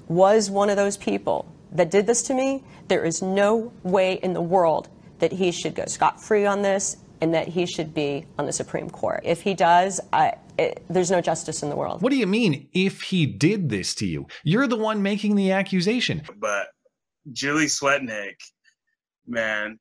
was 0.06 0.50
one 0.50 0.70
of 0.70 0.76
those 0.76 0.96
people 0.96 1.52
that 1.72 1.90
did 1.90 2.06
this 2.06 2.22
to 2.24 2.34
me, 2.34 2.62
there 2.86 3.04
is 3.04 3.20
no 3.20 3.72
way 3.82 4.14
in 4.14 4.34
the 4.34 4.42
world 4.42 4.88
that 5.18 5.32
he 5.32 5.50
should 5.50 5.74
go 5.74 5.86
scot 5.86 6.22
free 6.22 6.46
on 6.46 6.62
this 6.62 6.98
and 7.24 7.32
that 7.32 7.48
he 7.48 7.64
should 7.64 7.94
be 7.94 8.26
on 8.38 8.44
the 8.44 8.52
Supreme 8.52 8.90
Court. 8.90 9.22
If 9.24 9.40
he 9.40 9.54
does, 9.54 9.98
I, 10.12 10.34
it, 10.58 10.84
there's 10.90 11.10
no 11.10 11.22
justice 11.22 11.62
in 11.62 11.70
the 11.70 11.74
world. 11.74 12.02
What 12.02 12.10
do 12.10 12.18
you 12.18 12.26
mean, 12.26 12.68
if 12.74 13.00
he 13.00 13.24
did 13.24 13.70
this 13.70 13.94
to 13.94 14.06
you? 14.06 14.26
You're 14.42 14.66
the 14.66 14.76
one 14.76 15.02
making 15.02 15.34
the 15.34 15.50
accusation. 15.50 16.20
But 16.36 16.66
Julie 17.32 17.64
Swetnick, 17.64 18.34
man, 19.26 19.78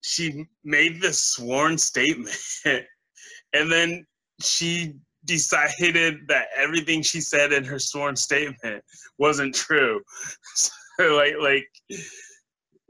she 0.00 0.46
made 0.64 1.00
this 1.00 1.22
sworn 1.22 1.78
statement 1.78 2.36
and 2.64 3.70
then 3.70 4.04
she 4.40 4.94
decided 5.24 6.26
that 6.26 6.46
everything 6.56 7.02
she 7.02 7.20
said 7.20 7.52
in 7.52 7.62
her 7.62 7.78
sworn 7.78 8.16
statement 8.16 8.82
wasn't 9.18 9.54
true. 9.54 10.00
So, 10.98 11.16
like, 11.16 11.34
like 11.40 11.64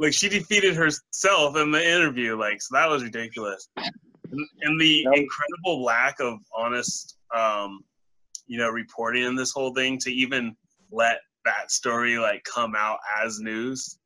like 0.02 0.12
she 0.12 0.28
defeated 0.28 0.74
herself 0.74 1.56
in 1.56 1.70
the 1.70 1.82
interview. 1.82 2.36
Like 2.36 2.60
so 2.60 2.74
that 2.74 2.90
was 2.90 3.04
ridiculous. 3.04 3.68
And, 3.76 4.46
and 4.62 4.80
the 4.80 5.04
incredible 5.04 5.84
lack 5.84 6.18
of 6.18 6.38
honest, 6.54 7.16
um, 7.34 7.80
you 8.46 8.58
know, 8.58 8.68
reporting 8.68 9.22
in 9.22 9.36
this 9.36 9.52
whole 9.52 9.72
thing 9.72 9.98
to 9.98 10.10
even 10.10 10.56
let 10.90 11.20
that 11.44 11.70
story 11.70 12.18
like 12.18 12.42
come 12.44 12.74
out 12.76 12.98
as 13.22 13.38
news. 13.38 13.96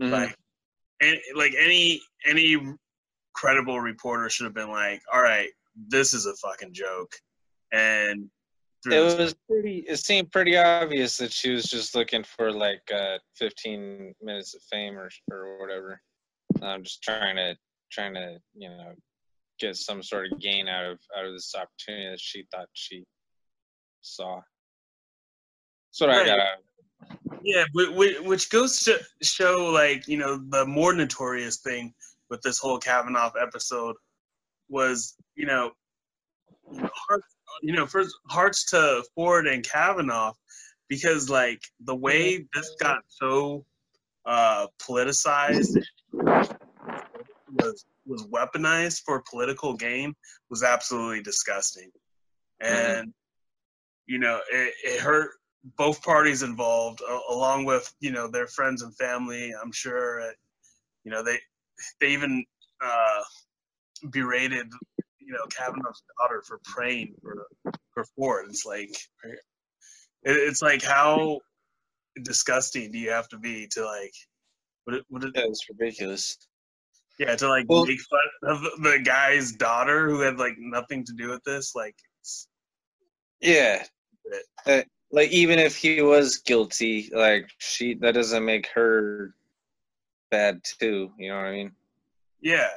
Mm-hmm. 0.00 0.12
Like, 0.12 0.36
and 1.02 1.18
like 1.34 1.54
any 1.58 2.00
any 2.24 2.56
credible 3.34 3.80
reporter 3.80 4.30
should 4.30 4.44
have 4.44 4.54
been 4.54 4.70
like, 4.70 5.02
all 5.12 5.22
right, 5.22 5.48
this 5.88 6.14
is 6.14 6.26
a 6.26 6.34
fucking 6.36 6.74
joke, 6.74 7.12
and 7.72 8.30
it 8.86 9.18
was 9.18 9.34
pretty 9.48 9.84
it 9.88 9.98
seemed 9.98 10.32
pretty 10.32 10.56
obvious 10.56 11.18
that 11.18 11.32
she 11.32 11.50
was 11.50 11.64
just 11.64 11.94
looking 11.94 12.24
for 12.24 12.50
like 12.50 12.80
uh 12.94 13.18
15 13.36 14.14
minutes 14.22 14.54
of 14.54 14.62
fame 14.70 14.98
or 14.98 15.10
or 15.30 15.58
whatever 15.58 16.00
i'm 16.62 16.82
just 16.82 17.02
trying 17.02 17.36
to 17.36 17.54
trying 17.92 18.14
to 18.14 18.38
you 18.54 18.70
know 18.70 18.94
get 19.60 19.76
some 19.76 20.02
sort 20.02 20.32
of 20.32 20.40
gain 20.40 20.66
out 20.68 20.86
of 20.86 20.98
out 21.16 21.26
of 21.26 21.32
this 21.32 21.54
opportunity 21.54 22.08
that 22.08 22.20
she 22.20 22.44
thought 22.50 22.68
she 22.72 23.04
saw. 24.00 24.40
That's 25.90 26.00
what 26.00 26.10
I 26.10 26.26
got. 26.26 26.40
Out. 26.40 26.46
of 27.10 27.38
Yeah, 27.42 27.64
whi- 27.72 27.92
whi- 27.92 28.26
which 28.26 28.50
goes 28.50 28.80
to 28.80 28.98
show, 29.22 29.70
like, 29.72 30.08
you 30.08 30.16
know, 30.16 30.40
the 30.48 30.64
more 30.66 30.92
notorious 30.92 31.58
thing 31.58 31.94
with 32.28 32.40
this 32.42 32.58
whole 32.58 32.78
Kavanaugh 32.78 33.32
episode 33.40 33.96
was, 34.68 35.14
you 35.34 35.46
know, 35.46 35.72
you 37.62 37.74
know, 37.74 37.86
first 37.86 38.14
hearts 38.28 38.64
to 38.70 39.04
Ford 39.14 39.46
and 39.46 39.64
Kavanaugh, 39.64 40.32
because 40.88 41.28
like 41.30 41.60
the 41.84 41.94
way 41.94 42.44
this 42.54 42.74
got 42.80 43.02
so 43.08 43.64
uh, 44.26 44.66
politicized 44.78 45.76
was 47.52 47.84
was 48.06 48.26
weaponized 48.26 49.02
for 49.04 49.22
political 49.30 49.74
gain 49.74 50.14
was 50.48 50.62
absolutely 50.62 51.22
disgusting, 51.22 51.90
and 52.60 53.12
you 54.06 54.18
know, 54.18 54.40
it, 54.52 54.74
it 54.84 55.00
hurt 55.00 55.30
both 55.76 56.02
parties 56.02 56.42
involved, 56.42 57.00
a- 57.00 57.32
along 57.32 57.64
with 57.64 57.92
you 58.00 58.10
know 58.10 58.28
their 58.28 58.46
friends 58.48 58.82
and 58.82 58.96
family. 58.96 59.52
I'm 59.62 59.72
sure, 59.72 60.20
uh, 60.20 60.32
you 61.04 61.10
know 61.10 61.22
they 61.22 61.38
they 62.00 62.08
even 62.08 62.44
uh, 62.84 63.22
berated 64.10 64.66
you 65.30 65.36
know 65.36 65.46
Kavanaugh's 65.48 66.02
daughter 66.20 66.42
for 66.44 66.58
praying 66.64 67.14
for 67.22 67.46
for 67.94 68.04
Ford. 68.16 68.46
It's 68.48 68.66
like 68.66 68.90
it, 69.24 69.38
it's 70.24 70.60
like 70.60 70.82
how 70.82 71.38
disgusting 72.24 72.90
do 72.90 72.98
you 72.98 73.10
have 73.10 73.28
to 73.28 73.38
be 73.38 73.68
to 73.68 73.84
like 73.84 74.12
would 74.86 74.96
it, 74.96 75.04
would 75.08 75.24
it, 75.24 75.32
Yeah, 75.36 75.44
it's 75.46 75.64
ridiculous. 75.70 76.36
yeah 77.20 77.36
to 77.36 77.48
like 77.48 77.66
Well- 77.68 77.86
make 77.86 78.00
fun 78.00 78.52
of 78.52 78.60
the 78.82 78.98
guy's 79.04 79.52
daughter 79.52 80.08
who 80.10 80.20
had 80.20 80.38
like 80.38 80.56
nothing 80.58 81.04
to 81.04 81.12
do 81.12 81.28
with 81.30 81.44
this 81.44 81.74
like 81.76 81.94
it's, 82.20 82.48
Yeah. 83.40 83.84
Uh, 84.66 84.82
like 85.12 85.30
even 85.30 85.58
if 85.58 85.76
he 85.76 86.02
was 86.02 86.38
guilty, 86.38 87.10
like 87.14 87.48
she 87.58 87.94
that 87.94 88.14
doesn't 88.14 88.44
make 88.44 88.66
her 88.74 89.34
bad 90.30 90.60
too. 90.64 91.12
You 91.18 91.28
know 91.30 91.36
what 91.36 91.46
I 91.46 91.52
mean? 91.52 91.72
yeah 92.42 92.70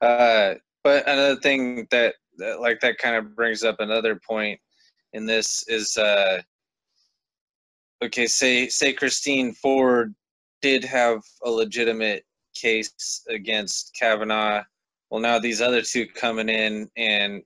Uh, 0.00 0.54
but 0.88 1.06
another 1.06 1.36
thing 1.36 1.86
that, 1.90 2.14
that 2.38 2.60
like 2.60 2.80
that 2.80 2.96
kind 2.96 3.14
of 3.14 3.36
brings 3.36 3.62
up 3.62 3.76
another 3.78 4.18
point 4.26 4.58
in 5.12 5.26
this 5.26 5.68
is 5.68 5.98
uh 5.98 6.40
okay 8.02 8.26
say 8.26 8.68
say 8.68 8.94
Christine 8.94 9.52
Ford 9.52 10.14
did 10.62 10.82
have 10.84 11.20
a 11.44 11.50
legitimate 11.50 12.24
case 12.54 13.22
against 13.28 13.94
Kavanaugh. 14.00 14.64
Well 15.10 15.20
now 15.20 15.38
these 15.38 15.60
other 15.60 15.82
two 15.82 16.06
coming 16.06 16.48
in 16.48 16.88
and 16.96 17.42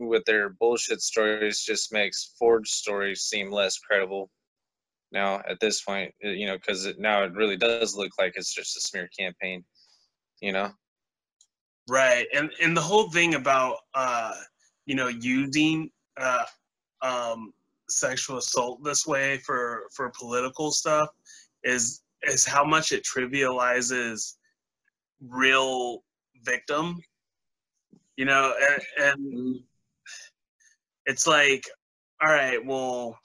with 0.00 0.24
their 0.24 0.48
bullshit 0.48 1.00
stories 1.00 1.62
just 1.62 1.92
makes 1.92 2.34
Ford's 2.40 2.72
story 2.72 3.14
seem 3.14 3.52
less 3.52 3.78
credible. 3.78 4.30
Now 5.12 5.42
at 5.48 5.60
this 5.60 5.80
point, 5.80 6.12
you 6.20 6.46
know, 6.46 6.56
because 6.56 6.92
now 6.98 7.22
it 7.22 7.34
really 7.34 7.56
does 7.56 7.94
look 7.94 8.10
like 8.18 8.32
it's 8.34 8.52
just 8.52 8.76
a 8.76 8.80
smear 8.80 9.08
campaign. 9.16 9.64
You 10.40 10.50
know. 10.50 10.72
Right, 11.88 12.26
and 12.34 12.50
and 12.62 12.76
the 12.76 12.80
whole 12.80 13.10
thing 13.10 13.34
about 13.34 13.78
uh, 13.94 14.32
you 14.86 14.94
know 14.94 15.08
using 15.08 15.90
uh, 16.16 16.44
um, 17.02 17.52
sexual 17.88 18.38
assault 18.38 18.82
this 18.84 19.06
way 19.06 19.38
for 19.38 19.84
for 19.92 20.12
political 20.18 20.70
stuff 20.70 21.08
is 21.64 22.02
is 22.22 22.46
how 22.46 22.64
much 22.64 22.92
it 22.92 23.04
trivializes 23.04 24.34
real 25.20 26.02
victim. 26.42 27.00
You 28.16 28.26
know, 28.26 28.54
and, 28.98 29.14
and 29.22 29.60
it's 31.06 31.26
like, 31.26 31.64
all 32.22 32.28
right, 32.28 32.64
well, 32.64 33.18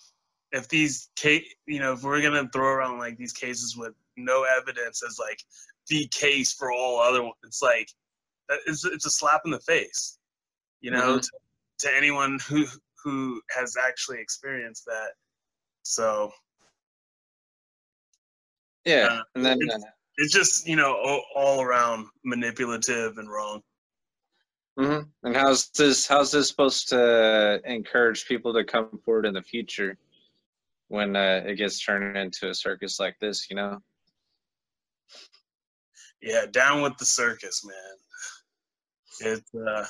if 0.51 0.69
these 0.69 1.09
case, 1.15 1.43
you 1.65 1.79
know, 1.79 1.93
if 1.93 2.03
we're 2.03 2.21
gonna 2.21 2.49
throw 2.53 2.67
around 2.67 2.99
like 2.99 3.17
these 3.17 3.33
cases 3.33 3.75
with 3.75 3.93
no 4.15 4.45
evidence 4.57 5.03
as 5.05 5.19
like 5.19 5.39
the 5.89 6.07
case 6.07 6.53
for 6.53 6.71
all 6.71 6.99
other 7.01 7.21
ones, 7.21 7.35
it's 7.43 7.61
like 7.61 7.89
that 8.49 8.59
it's, 8.67 8.85
it's 8.85 9.05
a 9.05 9.09
slap 9.11 9.41
in 9.45 9.51
the 9.51 9.59
face 9.59 10.17
you 10.81 10.91
know 10.91 11.17
Mhm. 11.17 11.21
to, 11.21 11.29
to 11.79 11.95
anyone 11.95 12.39
who 12.47 12.65
who 13.03 13.41
has 13.55 13.75
actually 13.77 14.19
experienced 14.19 14.85
that 14.85 15.11
so 15.83 16.31
Yeah, 18.85 19.07
Uh, 19.07 19.23
and 19.35 19.45
then 19.45 19.61
it's- 19.61 19.83
it's 20.17 20.33
just 20.33 20.67
you 20.67 20.75
know 20.75 20.95
all, 20.95 21.23
all 21.35 21.61
around 21.61 22.07
manipulative 22.23 23.17
and 23.17 23.29
wrong 23.29 23.61
hmm 24.77 24.99
and 25.23 25.35
how's 25.35 25.69
this? 25.69 26.05
How's 26.05 26.31
this 26.31 26.47
supposed 26.49 26.89
to 26.89 27.61
encourage 27.65 28.25
people 28.25 28.53
to 28.53 28.63
come 28.63 28.99
forward 29.05 29.25
in 29.25 29.33
the 29.33 29.41
future 29.41 29.97
when 30.89 31.15
uh, 31.15 31.43
it 31.45 31.55
gets 31.55 31.79
turned 31.83 32.17
into 32.17 32.49
a 32.49 32.53
circus 32.55 32.99
like 32.99 33.17
this? 33.19 33.49
You 33.49 33.55
know? 33.55 33.81
yeah 36.21 36.45
down 36.51 36.81
with 36.81 36.97
the 36.97 37.05
circus 37.05 37.63
man 37.65 37.95
it's 39.21 39.53
uh 39.55 39.85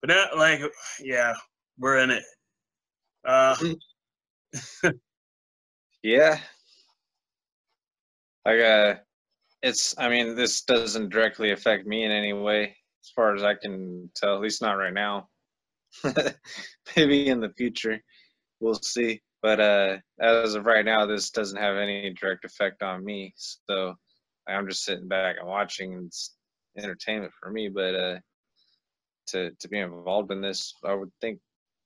but 0.00 0.10
not 0.10 0.36
like 0.36 0.60
yeah 1.00 1.34
we're 1.78 1.98
in 1.98 2.10
it 2.10 2.24
uh 3.24 3.56
Yeah. 6.06 6.38
Like 8.44 8.60
uh, 8.60 8.94
it's. 9.60 9.92
I 9.98 10.08
mean, 10.08 10.36
this 10.36 10.62
doesn't 10.62 11.08
directly 11.08 11.50
affect 11.50 11.84
me 11.84 12.04
in 12.04 12.12
any 12.12 12.32
way, 12.32 12.76
as 13.02 13.10
far 13.16 13.34
as 13.34 13.42
I 13.42 13.54
can 13.54 14.08
tell. 14.14 14.36
At 14.36 14.40
least 14.40 14.62
not 14.62 14.74
right 14.74 14.92
now. 14.94 15.28
Maybe 16.96 17.26
in 17.28 17.40
the 17.40 17.52
future, 17.56 18.00
we'll 18.60 18.74
see. 18.74 19.20
But 19.42 19.58
uh, 19.58 19.96
as 20.20 20.54
of 20.54 20.64
right 20.64 20.84
now, 20.84 21.06
this 21.06 21.30
doesn't 21.30 21.60
have 21.60 21.76
any 21.76 22.14
direct 22.14 22.44
effect 22.44 22.84
on 22.84 23.04
me. 23.04 23.34
So 23.36 23.94
I'm 24.48 24.68
just 24.68 24.84
sitting 24.84 25.08
back 25.08 25.38
and 25.40 25.48
watching. 25.48 26.04
It's 26.06 26.36
entertainment 26.78 27.32
for 27.40 27.50
me. 27.50 27.68
But 27.68 27.94
uh, 27.96 28.18
to 29.28 29.50
to 29.50 29.68
be 29.68 29.78
involved 29.78 30.32
in 30.32 30.40
this, 30.40 30.74
I 30.84 30.94
would 30.94 31.10
think, 31.20 31.40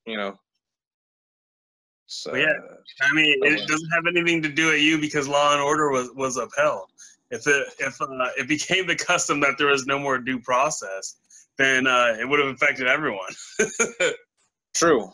you 0.07 0.17
know. 0.17 0.39
So 2.07 2.33
Well, 2.33 2.41
yeah. 2.41 2.59
I 3.03 3.15
mean, 3.15 3.39
it 3.43 3.69
doesn't 3.69 3.91
have 3.91 4.07
anything 4.09 4.43
to 4.43 4.49
do 4.49 4.67
with 4.67 4.81
you 4.81 5.01
because 5.01 5.29
Law 5.29 5.53
and 5.53 5.63
Order 5.63 5.91
was 5.91 6.11
was 6.15 6.37
upheld. 6.37 6.91
If 7.31 7.47
it 7.47 7.69
if 7.79 8.01
uh, 8.01 8.07
it 8.37 8.49
became 8.49 8.87
the 8.87 8.97
custom 8.97 9.39
that 9.41 9.57
there 9.59 9.69
was 9.69 9.87
no 9.87 9.99
more 9.99 10.19
due 10.19 10.41
process, 10.41 11.17
then 11.57 11.87
uh, 11.87 12.17
it 12.19 12.29
would 12.29 12.41
have 12.41 12.49
affected 12.49 12.89
everyone. 12.89 13.33
True. 14.75 15.11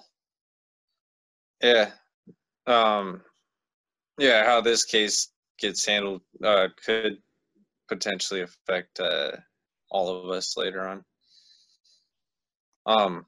Yeah. 1.63 1.91
Um 2.67 3.23
yeah, 4.19 4.47
how 4.47 4.61
this 4.61 4.85
case 4.85 5.29
gets 5.59 5.85
handled 5.85 6.23
uh 6.43 6.69
could 6.85 7.19
potentially 7.89 8.43
affect 8.43 9.01
uh 9.01 9.33
all 9.91 10.25
of 10.25 10.31
us 10.31 10.57
later 10.57 10.87
on. 10.87 11.05
Um 12.87 13.27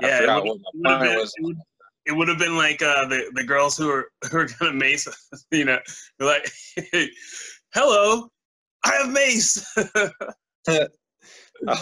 Yeah, 0.00 0.18
it 0.22 0.26
would- 0.44 0.60
it 0.60 0.64
would 0.74 0.90
have 0.90 1.00
been, 1.02 1.56
it 2.04 2.12
would, 2.12 2.28
have 2.28 2.38
been 2.38 2.56
like 2.56 2.82
uh, 2.82 3.06
the 3.06 3.30
the 3.34 3.44
girls 3.44 3.76
who 3.76 3.86
were 3.86 4.10
who 4.30 4.38
were 4.38 4.48
gonna 4.58 4.72
mace, 4.72 5.06
you 5.52 5.64
know, 5.64 5.78
they're 6.18 6.28
like, 6.28 6.50
"Hello, 7.74 8.28
I 8.84 8.90
have 8.96 9.10
mace." 9.10 9.64
I 10.68 10.88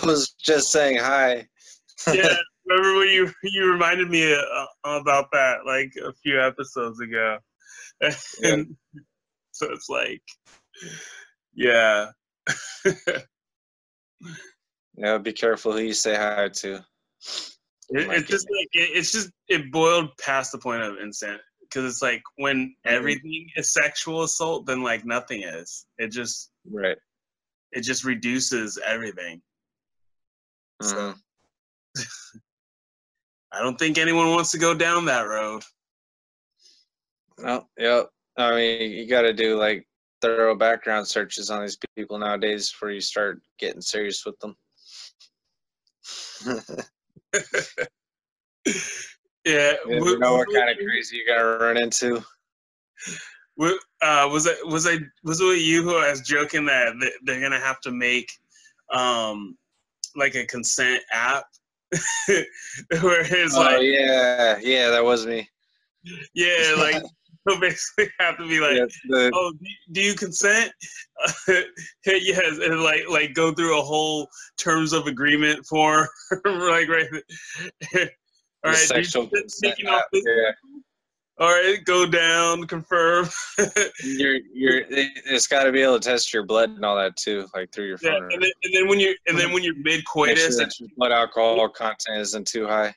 was 0.05 0.35
just 0.39 0.71
saying 0.73 0.99
hi. 0.99 1.49
yeah, 2.13 2.37
remember 2.67 2.99
when 2.99 3.09
you 3.09 3.33
you 3.43 3.73
reminded 3.73 4.11
me 4.11 4.35
uh, 4.35 4.67
about 4.85 5.31
that 5.33 5.65
like 5.67 5.93
a 6.05 6.13
few 6.23 6.39
episodes 6.41 7.01
ago, 7.01 7.39
and 8.03 8.77
so 9.53 9.73
it's 9.73 9.89
like, 9.89 10.23
yeah, 11.55 12.11
Yeah, 15.01 15.17
be 15.17 15.33
careful 15.33 15.73
who 15.73 15.79
you 15.79 15.95
say 15.95 16.15
hi 16.15 16.51
to. 16.51 16.75
It, 16.75 16.85
it's 17.89 18.29
just 18.29 18.47
like 18.51 18.69
it, 18.73 18.91
it's 18.99 19.13
just 19.13 19.31
it 19.49 19.73
boiled 19.73 20.11
past 20.19 20.53
the 20.53 20.59
point 20.59 20.83
of 20.83 20.99
insane 20.99 21.39
because 21.63 21.91
it's 21.91 22.03
like 22.03 22.23
when 22.37 22.75
everything 22.85 23.49
is 23.57 23.73
sexual 23.73 24.25
assault, 24.25 24.67
then 24.67 24.83
like 24.83 25.07
nothing 25.07 25.43
is. 25.43 25.87
It 25.97 26.09
just 26.09 26.51
Right. 26.71 26.99
it 27.73 27.81
just 27.81 28.05
reduces 28.05 28.79
everything. 28.85 29.41
Mhm. 30.83 31.17
I 33.53 33.63
don't 33.63 33.79
think 33.79 33.97
anyone 33.97 34.31
wants 34.31 34.51
to 34.53 34.59
go 34.59 34.75
down 34.75 35.07
that 35.07 35.23
road. 35.23 35.63
Well, 37.39 37.71
yep. 37.79 38.11
I 38.37 38.55
mean, 38.55 38.93
you 38.93 39.07
got 39.09 39.23
to 39.23 39.33
do 39.33 39.57
like 39.57 39.87
thorough 40.21 40.55
background 40.55 41.09
searches 41.09 41.49
on 41.51 41.63
these 41.63 41.79
people 41.97 42.19
nowadays 42.19 42.71
before 42.71 42.91
you 42.91 43.01
start 43.01 43.41
getting 43.59 43.81
serious 43.81 44.27
with 44.27 44.39
them. 44.41 44.55
Yeah, 49.45 49.73
you 49.87 50.01
we- 50.05 50.19
know 50.19 50.35
what 50.35 50.49
kind 50.55 50.69
of 50.69 50.77
crazy 50.77 51.17
you 51.17 51.27
got 51.27 51.39
to 51.39 51.45
run 51.65 51.77
into. 51.79 52.23
Uh, 54.03 54.29
was 54.31 54.47
it 54.47 54.67
was 54.67 54.87
I 54.87 54.99
was 55.25 55.41
it 55.41 55.59
you 55.61 55.83
who 55.83 55.97
I 55.97 56.11
was 56.11 56.21
joking 56.21 56.67
that 56.67 56.95
they're 57.25 57.41
gonna 57.41 57.59
have 57.61 57.81
to 57.83 57.91
make 57.91 58.31
um 58.93 59.57
like 60.17 60.35
a 60.35 60.47
consent 60.47 61.03
app 61.13 61.45
where 62.29 63.21
it's 63.21 63.57
oh 63.57 63.61
like 63.61 63.83
yeah, 63.83 64.59
yeah, 64.63 64.91
that 64.91 65.05
was 65.05 65.27
me. 65.27 65.49
yeah 66.35 66.75
like 66.79 67.03
so 67.55 67.61
basically 67.61 68.09
have 68.19 68.37
to 68.39 68.49
be 68.49 68.61
like 68.61 68.77
Yes, 68.77 68.97
the- 69.09 69.31
oh 69.35 69.53
do- 69.93 70.01
you 70.03 70.15
consent 70.15 70.73
yes 72.07 72.59
and 72.59 72.81
like 72.83 73.09
like 73.09 73.35
go 73.35 73.53
through 73.53 73.79
a 73.79 73.83
whole 73.83 74.29
terms 74.59 74.93
of 74.93 75.07
agreement 75.07 75.65
form 75.67 76.07
like 76.45 76.89
right 76.89 77.09
all 78.65 78.71
you 78.71 78.77
sexual 78.77 79.25
off 79.25 79.31
this- 79.33 79.61
yeah. 79.63 80.53
all 81.39 81.49
right 81.49 81.79
go 81.85 82.07
down 82.07 82.65
confirm 82.67 83.29
You're 84.03 84.39
you're 84.53 84.79
it- 84.79 85.13
it's 85.27 85.47
got 85.47 85.65
to 85.65 85.73
be 85.73 85.83
able 85.83 85.99
to 86.01 86.09
test 86.09 86.33
your 86.33 86.43
blood 86.45 86.71
and 86.71 86.85
all 86.85 86.97
that 86.97 87.17
too, 87.17 87.47
like 87.55 87.73
through 87.73 87.87
your 87.87 87.99
Yeah, 88.03 88.11
phone. 88.13 88.33
and 88.33 88.43
then, 88.43 88.51
and 88.65 88.75
then 88.75 88.89
when 88.89 88.99
you're 89.01 89.15
and 89.27 89.39
then 89.39 89.49
hmm. 89.49 89.55
when 89.55 89.63
you're 89.63 89.75
mid 89.77 89.85
Make 89.87 90.01
sure 90.03 90.27
coitus, 90.27 90.81
blood 90.97 91.13
alcohol 91.13 91.69
content 91.69 92.19
isn't 92.19 92.47
too 92.47 92.67
high. 92.67 92.95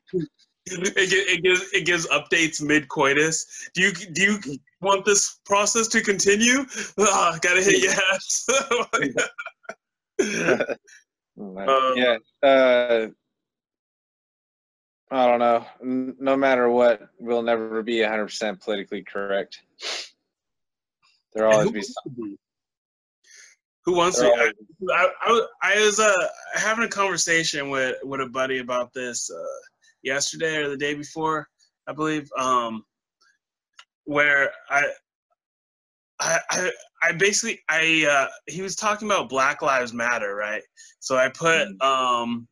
It, 0.66 1.10
gi- 1.10 1.16
it 1.16 1.44
gives 1.44 1.74
it 1.74 1.86
gives 1.86 2.08
updates 2.08 2.62
mid 2.62 2.88
coitus. 2.88 3.70
Do 3.74 3.82
you 3.82 3.92
do 3.92 4.22
you 4.24 4.40
want 4.82 5.06
this 5.06 5.40
process 5.46 5.88
to 5.90 6.02
continue? 6.02 6.66
Ah, 7.00 7.38
gotta 7.42 7.62
hit 7.62 7.82
yes. 7.82 8.48
Um, 11.36 11.94
yeah. 11.96 12.18
Uh, 12.44 13.08
I 15.10 15.26
don't 15.28 15.40
know. 15.40 15.66
No 15.82 16.38
matter 16.38 16.70
what, 16.70 17.02
we'll 17.20 17.42
never 17.42 17.82
be 17.84 17.98
100% 17.98 18.62
politically 18.64 19.04
correct. 19.04 19.62
There'll 21.34 21.54
always 21.54 21.72
be 21.72 21.82
something. 21.82 22.38
Who 23.86 23.96
wants 23.96 24.20
to? 24.20 24.28
I, 24.28 24.52
I, 25.22 25.48
I 25.62 25.86
was 25.86 26.00
uh, 26.00 26.14
having 26.54 26.86
a 26.86 26.90
conversation 26.90 27.70
with 27.70 27.98
with 28.04 28.22
a 28.22 28.28
buddy 28.28 28.60
about 28.60 28.94
this 28.94 29.30
uh, 29.30 29.44
yesterday 30.04 30.58
or 30.58 30.70
the 30.70 30.78
day 30.78 30.94
before, 30.94 31.48
I 31.88 31.94
believe. 31.94 32.30
Um, 32.38 32.84
where 34.06 34.52
I, 34.70 34.84
I, 36.20 36.40
I, 36.50 36.72
I 37.04 37.12
basically 37.14 37.60
I 37.70 38.08
uh, 38.10 38.28
he 38.48 38.62
was 38.62 38.76
talking 38.76 39.08
about 39.08 39.30
Black 39.30 39.62
Lives 39.62 39.94
Matter, 39.94 40.36
right? 40.36 40.64
So 41.00 41.18
I 41.18 41.30
put 41.30 41.70
um, 41.82 42.48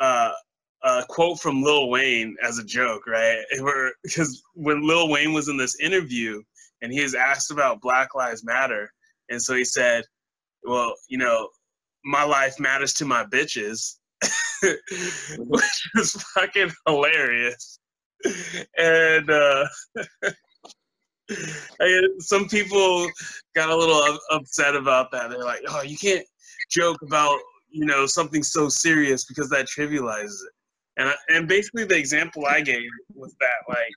uh, 0.00 0.32
a 0.82 1.04
quote 1.08 1.40
from 1.40 1.62
Lil 1.62 1.90
Wayne 1.90 2.36
as 2.42 2.58
a 2.58 2.64
joke, 2.64 3.06
right? 3.06 3.42
Because 4.02 4.42
when 4.54 4.86
Lil 4.86 5.08
Wayne 5.10 5.32
was 5.32 5.48
in 5.48 5.56
this 5.56 5.78
interview 5.80 6.42
and 6.82 6.92
he 6.92 7.02
was 7.02 7.14
asked 7.14 7.50
about 7.50 7.80
Black 7.80 8.14
Lives 8.14 8.44
Matter, 8.44 8.92
and 9.28 9.40
so 9.42 9.54
he 9.54 9.64
said, 9.64 10.04
"Well, 10.64 10.94
you 11.08 11.18
know, 11.18 11.48
my 12.04 12.24
life 12.24 12.58
matters 12.58 12.94
to 12.94 13.04
my 13.04 13.24
bitches," 13.24 13.97
which 15.38 15.88
is 15.96 16.12
fucking 16.34 16.72
hilarious. 16.86 17.78
And 18.76 19.30
uh, 19.30 19.66
I, 21.80 22.08
some 22.18 22.48
people 22.48 23.08
got 23.54 23.68
a 23.68 23.76
little 23.76 23.96
up- 23.96 24.20
upset 24.30 24.74
about 24.74 25.10
that. 25.12 25.30
They're 25.30 25.44
like, 25.44 25.60
"Oh, 25.68 25.82
you 25.82 25.96
can't 25.96 26.26
joke 26.70 26.98
about 27.02 27.38
you 27.70 27.84
know 27.84 28.06
something 28.06 28.42
so 28.42 28.68
serious 28.68 29.24
because 29.24 29.48
that 29.50 29.66
trivializes 29.66 30.24
it." 30.24 30.52
And 30.96 31.08
I, 31.10 31.14
and 31.28 31.46
basically, 31.46 31.84
the 31.84 31.96
example 31.96 32.46
I 32.46 32.60
gave 32.60 32.88
was 33.14 33.34
that 33.38 33.68
like, 33.68 33.94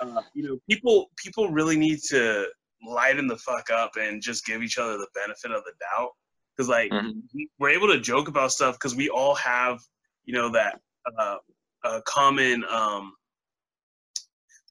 uh, 0.00 0.22
you 0.32 0.44
know, 0.44 0.58
people 0.68 1.10
people 1.16 1.50
really 1.50 1.76
need 1.76 1.98
to 2.08 2.46
lighten 2.86 3.26
the 3.26 3.36
fuck 3.36 3.70
up 3.70 3.90
and 4.00 4.22
just 4.22 4.46
give 4.46 4.62
each 4.62 4.78
other 4.78 4.96
the 4.96 5.08
benefit 5.14 5.50
of 5.50 5.64
the 5.64 5.72
doubt 5.80 6.12
because 6.58 6.68
like 6.68 6.90
Mhm. 6.92 7.22
we're 7.58 7.70
able 7.70 7.86
to 7.88 8.00
joke 8.00 8.28
about 8.28 8.50
stuff 8.52 8.74
because 8.74 8.96
we 8.96 9.08
all 9.08 9.34
have 9.36 9.80
you 10.24 10.34
know 10.34 10.48
that 10.50 10.80
uh, 11.18 11.38
a 11.84 12.02
common 12.02 12.64
um, 12.64 13.14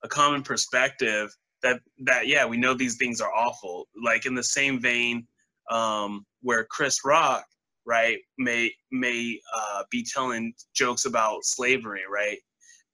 a 0.03 0.07
common 0.07 0.43
perspective 0.43 1.35
that 1.63 1.81
that 1.99 2.27
yeah 2.27 2.45
we 2.45 2.57
know 2.57 2.73
these 2.73 2.97
things 2.97 3.21
are 3.21 3.33
awful. 3.33 3.87
Like 4.03 4.25
in 4.25 4.35
the 4.35 4.43
same 4.43 4.81
vein 4.81 5.27
um, 5.71 6.25
where 6.41 6.65
Chris 6.65 7.05
Rock 7.05 7.45
right 7.85 8.19
may 8.37 8.73
may 8.91 9.39
uh, 9.55 9.83
be 9.89 10.03
telling 10.03 10.53
jokes 10.75 11.05
about 11.05 11.45
slavery 11.45 12.03
right? 12.11 12.39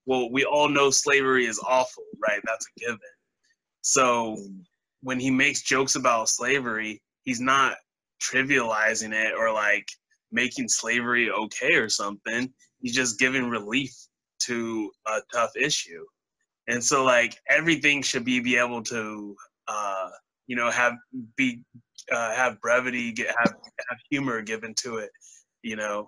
Well 0.05 0.31
we 0.31 0.45
all 0.45 0.69
know 0.69 0.91
slavery 0.91 1.47
is 1.47 1.59
awful 1.67 2.05
right? 2.25 2.41
That's 2.45 2.67
a 2.67 2.79
given. 2.79 2.99
So 3.81 4.37
when 5.01 5.19
he 5.19 5.31
makes 5.31 5.61
jokes 5.63 5.95
about 5.95 6.29
slavery 6.29 7.01
he's 7.23 7.41
not 7.41 7.77
trivializing 8.23 9.13
it 9.13 9.33
or 9.37 9.51
like 9.51 9.87
making 10.31 10.67
slavery 10.67 11.29
okay 11.29 11.75
or 11.75 11.89
something 11.89 12.51
he's 12.83 12.93
just 12.95 13.17
giving 13.17 13.49
relief 13.49 13.91
to 14.39 14.91
a 15.07 15.21
tough 15.33 15.51
issue. 15.55 16.05
And 16.67 16.83
so 16.83 17.03
like 17.03 17.39
everything 17.49 18.03
should 18.03 18.25
be 18.25 18.39
be 18.39 18.57
able 18.57 18.83
to 18.83 19.35
uh 19.67 20.09
you 20.47 20.55
know 20.55 20.69
have 20.69 20.93
be 21.37 21.61
uh, 22.11 22.35
have 22.35 22.59
brevity 22.61 23.13
get 23.13 23.27
have, 23.27 23.53
have 23.89 23.99
humor 24.11 24.41
given 24.41 24.75
to 24.83 24.97
it 24.97 25.09
you 25.63 25.75
know? 25.75 26.07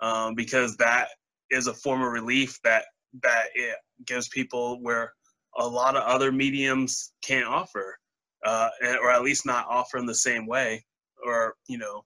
Um 0.00 0.34
because 0.34 0.76
that 0.78 1.08
is 1.50 1.66
a 1.66 1.74
form 1.74 2.02
of 2.02 2.12
relief 2.12 2.58
that 2.64 2.84
that 3.22 3.46
it 3.54 3.76
gives 4.06 4.28
people 4.28 4.80
where 4.82 5.12
a 5.56 5.66
lot 5.66 5.96
of 5.96 6.02
other 6.04 6.32
mediums 6.32 7.12
can't 7.22 7.46
offer 7.46 7.96
uh 8.44 8.68
or 9.02 9.10
at 9.10 9.22
least 9.22 9.46
not 9.46 9.66
offer 9.68 9.98
in 9.98 10.06
the 10.06 10.14
same 10.14 10.46
way 10.46 10.84
or 11.24 11.54
you 11.68 11.78
know 11.78 12.04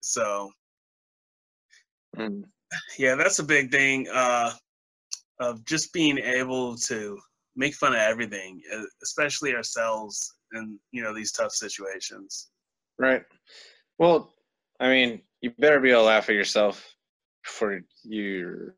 so 0.00 0.50
Mm. 2.16 2.44
yeah 2.98 3.14
that's 3.14 3.40
a 3.40 3.44
big 3.44 3.70
thing 3.70 4.08
uh 4.10 4.50
of 5.38 5.62
just 5.66 5.92
being 5.92 6.16
able 6.18 6.76
to 6.78 7.18
make 7.56 7.74
fun 7.74 7.92
of 7.92 7.98
everything 7.98 8.60
especially 9.02 9.54
ourselves 9.54 10.34
in 10.54 10.78
you 10.92 11.02
know 11.02 11.14
these 11.14 11.30
tough 11.32 11.52
situations 11.52 12.48
Right. 12.98 13.22
Well, 13.98 14.32
I 14.80 14.88
mean, 14.88 15.22
you 15.40 15.50
better 15.58 15.80
be 15.80 15.90
able 15.90 16.02
to 16.02 16.06
laugh 16.06 16.28
at 16.28 16.34
yourself 16.34 16.94
before 17.44 17.80
you're 18.04 18.74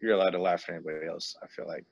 you're 0.00 0.14
allowed 0.14 0.30
to 0.30 0.40
laugh 0.40 0.64
at 0.68 0.76
anybody 0.76 1.06
else. 1.06 1.36
I 1.42 1.46
feel 1.48 1.66
like 1.66 1.84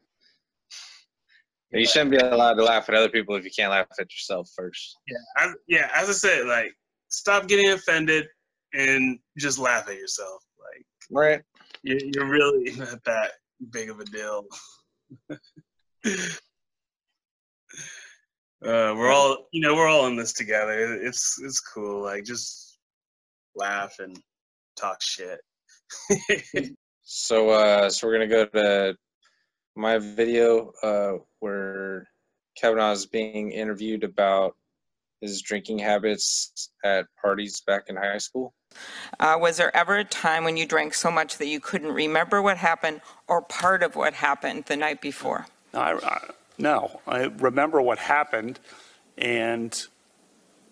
you 1.73 1.87
shouldn't 1.87 2.11
be 2.11 2.17
allowed 2.17 2.55
to 2.55 2.65
laugh 2.65 2.89
at 2.89 2.95
other 2.95 3.09
people 3.09 3.35
if 3.37 3.45
you 3.45 3.51
can't 3.57 3.71
laugh 3.71 3.87
at 3.99 4.13
yourself 4.13 4.49
first. 4.57 4.97
as, 5.39 5.51
yeah 5.69 5.91
as 5.95 6.09
i 6.09 6.13
said 6.13 6.47
like 6.47 6.73
stop 7.09 7.47
getting 7.49 7.71
offended 7.71 8.27
and 8.75 9.19
just 9.39 9.59
laugh 9.59 9.89
at 9.89 9.97
yourself 9.97 10.43
like 10.59 10.85
Right. 11.11 11.43
you're, 11.83 11.99
you're 12.15 12.29
really 12.29 12.73
not 12.77 13.03
that 13.05 13.33
big 13.71 13.91
of 13.91 14.01
a 14.01 14.05
deal 14.05 14.45
uh, 15.31 15.35
we're 18.63 19.11
all 19.13 19.47
you 19.53 19.61
know 19.61 19.75
we're 19.75 19.89
all 19.89 20.07
in 20.07 20.17
this 20.17 20.33
together 20.33 20.95
it's 21.03 21.41
it's 21.43 21.61
cool 21.61 22.03
like 22.03 22.25
just 22.25 22.79
laugh 23.55 23.95
and 23.99 24.19
talk 24.77 24.99
shit 25.03 25.41
So, 27.09 27.51
uh, 27.51 27.89
so 27.89 28.05
we're 28.07 28.15
gonna 28.15 28.27
go 28.27 28.47
to 28.47 28.97
my 29.77 29.99
video 29.99 30.73
uh, 30.83 31.12
where 31.41 32.09
Kavanaugh 32.57 32.93
is 32.93 33.07
being 33.07 33.53
interviewed 33.53 34.05
about 34.05 34.57
his 35.21 35.41
drinking 35.43 35.79
habits 35.79 36.71
at 36.85 37.07
parties 37.21 37.61
back 37.61 37.85
in 37.89 37.97
high 37.97 38.19
school. 38.19 38.55
Uh, 39.21 39.37
was 39.41 39.57
there 39.57 39.75
ever 39.77 39.97
a 39.97 40.05
time 40.05 40.45
when 40.45 40.57
you 40.57 40.67
drank 40.67 40.95
so 40.95 41.11
much 41.11 41.39
that 41.39 41.47
you 41.47 41.61
couldn't 41.61 41.93
remember 41.93 42.43
what 42.43 42.57
happened 42.57 43.01
or 43.29 43.43
part 43.43 43.83
of 43.83 43.97
what 43.97 44.15
happened 44.15 44.65
the 44.67 44.77
night 44.77 45.01
before? 45.01 45.47
No, 45.73 45.81
I, 45.81 45.93
I, 45.95 46.31
no, 46.59 47.01
I 47.07 47.25
remember 47.25 47.81
what 47.81 47.99
happened, 47.99 48.59
and 49.17 49.87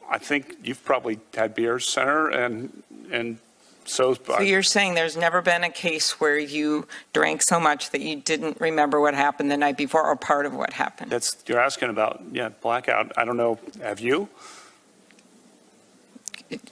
I 0.08 0.18
think 0.18 0.56
you've 0.62 0.84
probably 0.84 1.18
had 1.34 1.54
beers, 1.54 1.88
Senator, 1.88 2.28
and 2.28 2.82
and 3.10 3.38
so. 3.84 4.14
So 4.14 4.40
you're 4.40 4.62
saying 4.62 4.94
there's 4.94 5.16
never 5.16 5.42
been 5.42 5.64
a 5.64 5.70
case 5.70 6.20
where 6.20 6.38
you 6.38 6.86
drank 7.12 7.42
so 7.42 7.58
much 7.60 7.90
that 7.90 8.00
you 8.00 8.16
didn't 8.16 8.60
remember 8.60 9.00
what 9.00 9.14
happened 9.14 9.50
the 9.50 9.56
night 9.56 9.76
before 9.76 10.04
or 10.04 10.16
part 10.16 10.46
of 10.46 10.54
what 10.54 10.72
happened? 10.72 11.10
that's 11.10 11.36
you're 11.46 11.60
asking 11.60 11.90
about, 11.90 12.22
yeah, 12.32 12.48
blackout. 12.48 13.12
I 13.16 13.24
don't 13.24 13.36
know. 13.36 13.58
Have 13.82 14.00
you? 14.00 14.28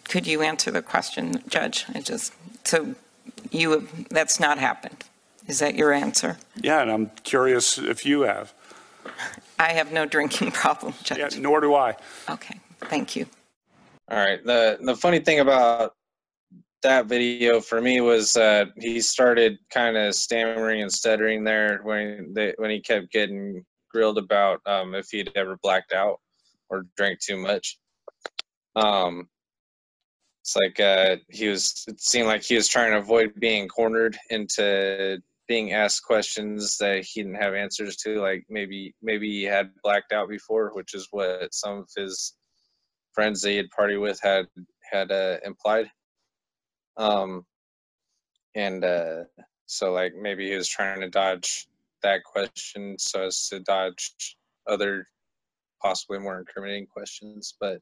Could 0.05 0.27
you 0.27 0.42
answer 0.42 0.70
the 0.70 0.83
question, 0.83 1.42
Judge? 1.48 1.87
I 1.94 2.01
just, 2.01 2.33
so 2.64 2.94
you, 3.51 3.88
that's 4.11 4.38
not 4.38 4.59
happened. 4.59 5.05
Is 5.48 5.59
that 5.59 5.75
your 5.75 5.92
answer? 5.92 6.37
Yeah, 6.57 6.83
and 6.83 6.90
I'm 6.90 7.11
curious 7.25 7.79
if 7.79 8.07
you 8.07 8.22
have. 8.22 8.53
I 9.59 9.72
have 9.72 9.92
no 9.92 10.07
drinking 10.07 10.51
problem, 10.62 10.94
Yeah, 11.11 11.16
Judge. 11.29 11.38
nor 11.38 11.61
do 11.61 11.75
I. 11.75 11.96
Okay, 12.31 12.59
thank 12.83 13.16
you. 13.16 13.27
All 14.11 14.18
right. 14.18 14.44
The 14.44 14.79
the 14.83 14.94
funny 14.94 15.20
thing 15.20 15.40
about 15.40 15.94
that 16.83 17.07
video 17.07 17.61
for 17.61 17.81
me 17.81 18.01
was 18.01 18.33
that 18.33 18.68
he 18.77 19.01
started 19.01 19.59
kind 19.71 19.97
of 19.97 20.14
stammering 20.14 20.83
and 20.83 20.92
stuttering 20.92 21.45
there 21.45 21.81
when 21.83 22.33
they, 22.35 22.55
when 22.59 22.71
he 22.71 22.81
kept 22.81 23.12
getting 23.12 23.64
grilled 23.90 24.18
about 24.18 24.61
um, 24.66 24.95
if 24.95 25.09
he'd 25.11 25.31
ever 25.35 25.59
blacked 25.62 25.92
out 25.92 26.18
or 26.71 26.87
drank 26.97 27.21
too 27.21 27.37
much. 27.37 27.79
Um, 28.75 29.29
it's 30.42 30.57
like 30.57 30.81
uh, 30.81 31.16
he 31.31 31.47
was. 31.49 31.85
It 31.87 32.01
seemed 32.01 32.27
like 32.27 32.42
he 32.42 32.57
was 32.57 32.66
trying 32.66 32.90
to 32.92 32.99
avoid 32.99 33.33
being 33.38 33.68
cornered 33.68 34.16
into 34.31 35.18
being 35.47 35.73
asked 35.73 36.03
questions 36.03 36.79
that 36.79 37.05
he 37.05 37.23
didn't 37.23 37.40
have 37.40 37.55
answers 37.55 37.97
to. 37.99 38.21
Like 38.21 38.45
maybe 38.49 38.92
maybe 39.03 39.31
he 39.31 39.45
had 39.45 39.71
blacked 39.85 40.12
out 40.12 40.29
before, 40.29 40.73
which 40.75 40.95
is 40.95 41.07
what 41.12 41.55
some 41.55 41.79
of 41.79 41.88
his 41.97 42.35
friends 43.12 43.40
that 43.42 43.51
he 43.51 43.57
had 43.57 43.71
party 43.71 43.97
with 43.97 44.18
had 44.21 44.47
had 44.90 45.12
uh, 45.12 45.37
implied. 45.45 45.88
Um, 46.96 47.44
and 48.55 48.85
uh, 48.85 49.24
so 49.66 49.92
like 49.92 50.14
maybe 50.14 50.48
he 50.48 50.57
was 50.57 50.68
trying 50.68 51.00
to 51.00 51.09
dodge 51.09 51.66
that 52.02 52.24
question 52.24 52.96
so 52.98 53.22
as 53.22 53.48
to 53.48 53.61
dodge 53.61 54.37
other 54.66 55.07
possibly 55.81 56.18
more 56.18 56.38
incriminating 56.38 56.87
questions. 56.87 57.55
But 57.61 57.78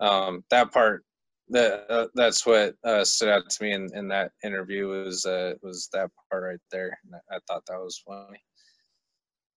um, 0.00 0.44
that 0.50 0.72
part 0.72 1.04
that 1.48 1.84
uh, 1.90 2.06
that's 2.14 2.46
what 2.46 2.74
uh, 2.84 3.04
stood 3.04 3.28
out 3.28 3.48
to 3.48 3.62
me 3.62 3.72
in, 3.72 3.90
in 3.94 4.08
that 4.08 4.32
interview 4.44 4.88
was 4.88 5.26
uh, 5.26 5.54
was 5.62 5.88
that 5.92 6.10
part 6.30 6.44
right 6.44 6.60
there. 6.70 6.98
I, 7.30 7.36
I 7.36 7.38
thought 7.46 7.64
that 7.66 7.78
was 7.78 8.02
funny. 8.06 8.42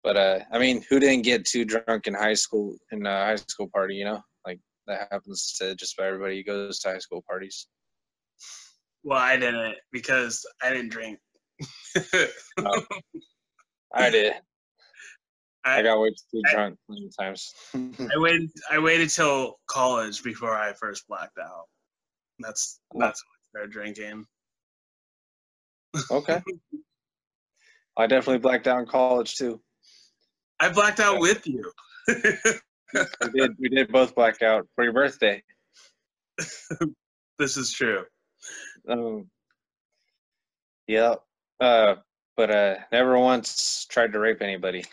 But 0.04 0.18
uh, 0.18 0.40
I 0.52 0.60
mean, 0.60 0.84
who 0.90 1.00
didn't 1.00 1.24
get 1.24 1.46
too 1.46 1.66
drunk 1.66 2.08
in 2.08 2.14
high 2.14 2.36
school 2.36 2.76
in 2.92 3.06
a 3.06 3.26
high 3.26 3.38
school 3.38 3.70
party? 3.74 3.96
You 3.96 4.06
know, 4.06 4.22
like 4.46 4.60
that 4.88 5.08
happens 5.12 5.56
to 5.60 5.76
just 5.76 5.98
about 5.98 6.08
everybody 6.08 6.38
who 6.38 6.44
goes 6.44 6.80
to 6.80 6.90
high 6.90 7.00
school 7.00 7.24
parties. 7.28 7.68
Well, 9.06 9.20
I 9.20 9.38
didn't 9.38 9.76
because 9.92 10.44
I 10.62 10.72
didn't 10.72 10.90
drink. 10.90 11.20
Oh. 12.58 12.82
I 13.94 14.10
did. 14.10 14.34
I 15.64 15.80
I, 15.80 15.82
got 15.84 16.00
way 16.02 16.10
too 16.10 16.42
I- 16.48 16.52
drunk 16.54 16.78
many 16.90 17.10
times. 17.18 17.54
I 17.74 18.18
waited. 18.18 18.50
I 18.70 18.80
waited 18.80 19.10
till 19.10 19.56
college 19.68 20.22
before 20.24 20.54
I 20.56 20.74
first 20.74 21.08
blacked 21.08 21.38
out. 21.42 21.66
That's 22.40 22.80
that's 23.00 23.24
when 23.24 23.38
I 23.48 23.50
started 23.52 23.72
drinking. 23.72 24.26
okay. 26.12 26.42
I 27.98 28.08
definitely 28.08 28.40
blacked 28.40 28.68
out 28.68 28.80
in 28.80 28.86
college 28.88 29.36
too. 29.36 29.62
I 30.60 30.70
blacked 30.70 31.00
out 31.00 31.20
with 31.20 31.46
you. 31.48 31.72
We 32.08 33.30
did. 33.34 33.52
We 33.60 33.70
did 33.70 33.92
both 33.92 34.16
black 34.16 34.42
out 34.42 34.68
for 34.76 34.84
your 34.84 34.94
birthday. 34.94 35.42
this 37.40 37.56
is 37.58 37.72
true. 37.72 38.04
Um, 38.88 39.30
yeah. 40.88 41.16
Uh, 41.60 41.96
but 42.38 42.52
uh, 42.52 42.76
never 42.92 43.18
once 43.18 43.86
tried 43.90 44.14
to 44.14 44.20
rape 44.20 44.42
anybody. 44.42 44.86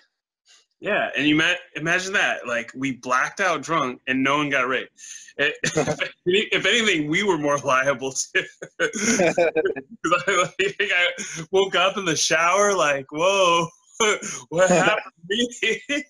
Yeah, 0.80 1.10
and 1.16 1.28
you 1.28 1.36
met, 1.36 1.58
imagine 1.76 2.12
that. 2.14 2.46
Like 2.46 2.72
we 2.74 2.92
blacked 2.92 3.40
out 3.40 3.62
drunk 3.62 4.00
and 4.08 4.22
no 4.22 4.38
one 4.38 4.50
got 4.50 4.68
raped. 4.68 4.90
It, 5.38 5.54
if 6.24 6.66
anything, 6.66 7.08
we 7.08 7.22
were 7.22 7.38
more 7.38 7.56
liable 7.58 8.12
to. 8.12 8.44
I, 8.80 10.50
like, 10.60 10.76
I 10.80 11.06
woke 11.50 11.74
up 11.74 11.96
in 11.96 12.04
the 12.04 12.14
shower 12.14 12.76
like, 12.76 13.06
whoa, 13.10 13.66
what 14.50 14.68
happened 14.68 15.12
to 15.30 15.80
me? 15.90 16.04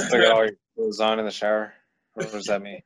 At 0.00 0.30
all 0.30 0.44
your 0.44 0.56
clothes 0.74 1.00
on 1.00 1.18
in 1.20 1.24
the 1.24 1.30
shower. 1.30 1.72
What 2.14 2.32
does 2.32 2.46
that 2.46 2.62
mean? 2.62 2.82